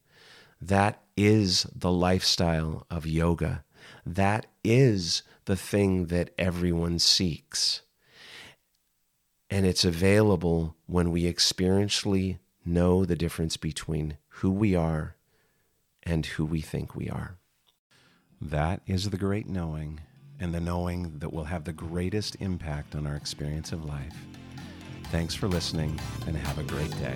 That 0.60 1.02
is 1.20 1.66
the 1.74 1.92
lifestyle 1.92 2.86
of 2.90 3.06
yoga. 3.06 3.62
That 4.06 4.46
is 4.64 5.22
the 5.44 5.56
thing 5.56 6.06
that 6.06 6.30
everyone 6.38 6.98
seeks. 6.98 7.82
And 9.50 9.66
it's 9.66 9.84
available 9.84 10.76
when 10.86 11.10
we 11.10 11.24
experientially 11.24 12.38
know 12.64 13.04
the 13.04 13.16
difference 13.16 13.58
between 13.58 14.16
who 14.28 14.50
we 14.50 14.74
are 14.74 15.16
and 16.02 16.24
who 16.24 16.46
we 16.46 16.62
think 16.62 16.94
we 16.94 17.10
are. 17.10 17.36
That 18.40 18.80
is 18.86 19.10
the 19.10 19.18
great 19.18 19.46
knowing, 19.46 20.00
and 20.38 20.54
the 20.54 20.60
knowing 20.60 21.18
that 21.18 21.32
will 21.32 21.44
have 21.44 21.64
the 21.64 21.72
greatest 21.74 22.36
impact 22.40 22.94
on 22.94 23.06
our 23.06 23.16
experience 23.16 23.72
of 23.72 23.84
life. 23.84 24.16
Thanks 25.10 25.34
for 25.34 25.48
listening 25.48 26.00
and 26.26 26.34
have 26.36 26.58
a 26.58 26.62
great 26.62 26.92
day. 26.92 27.14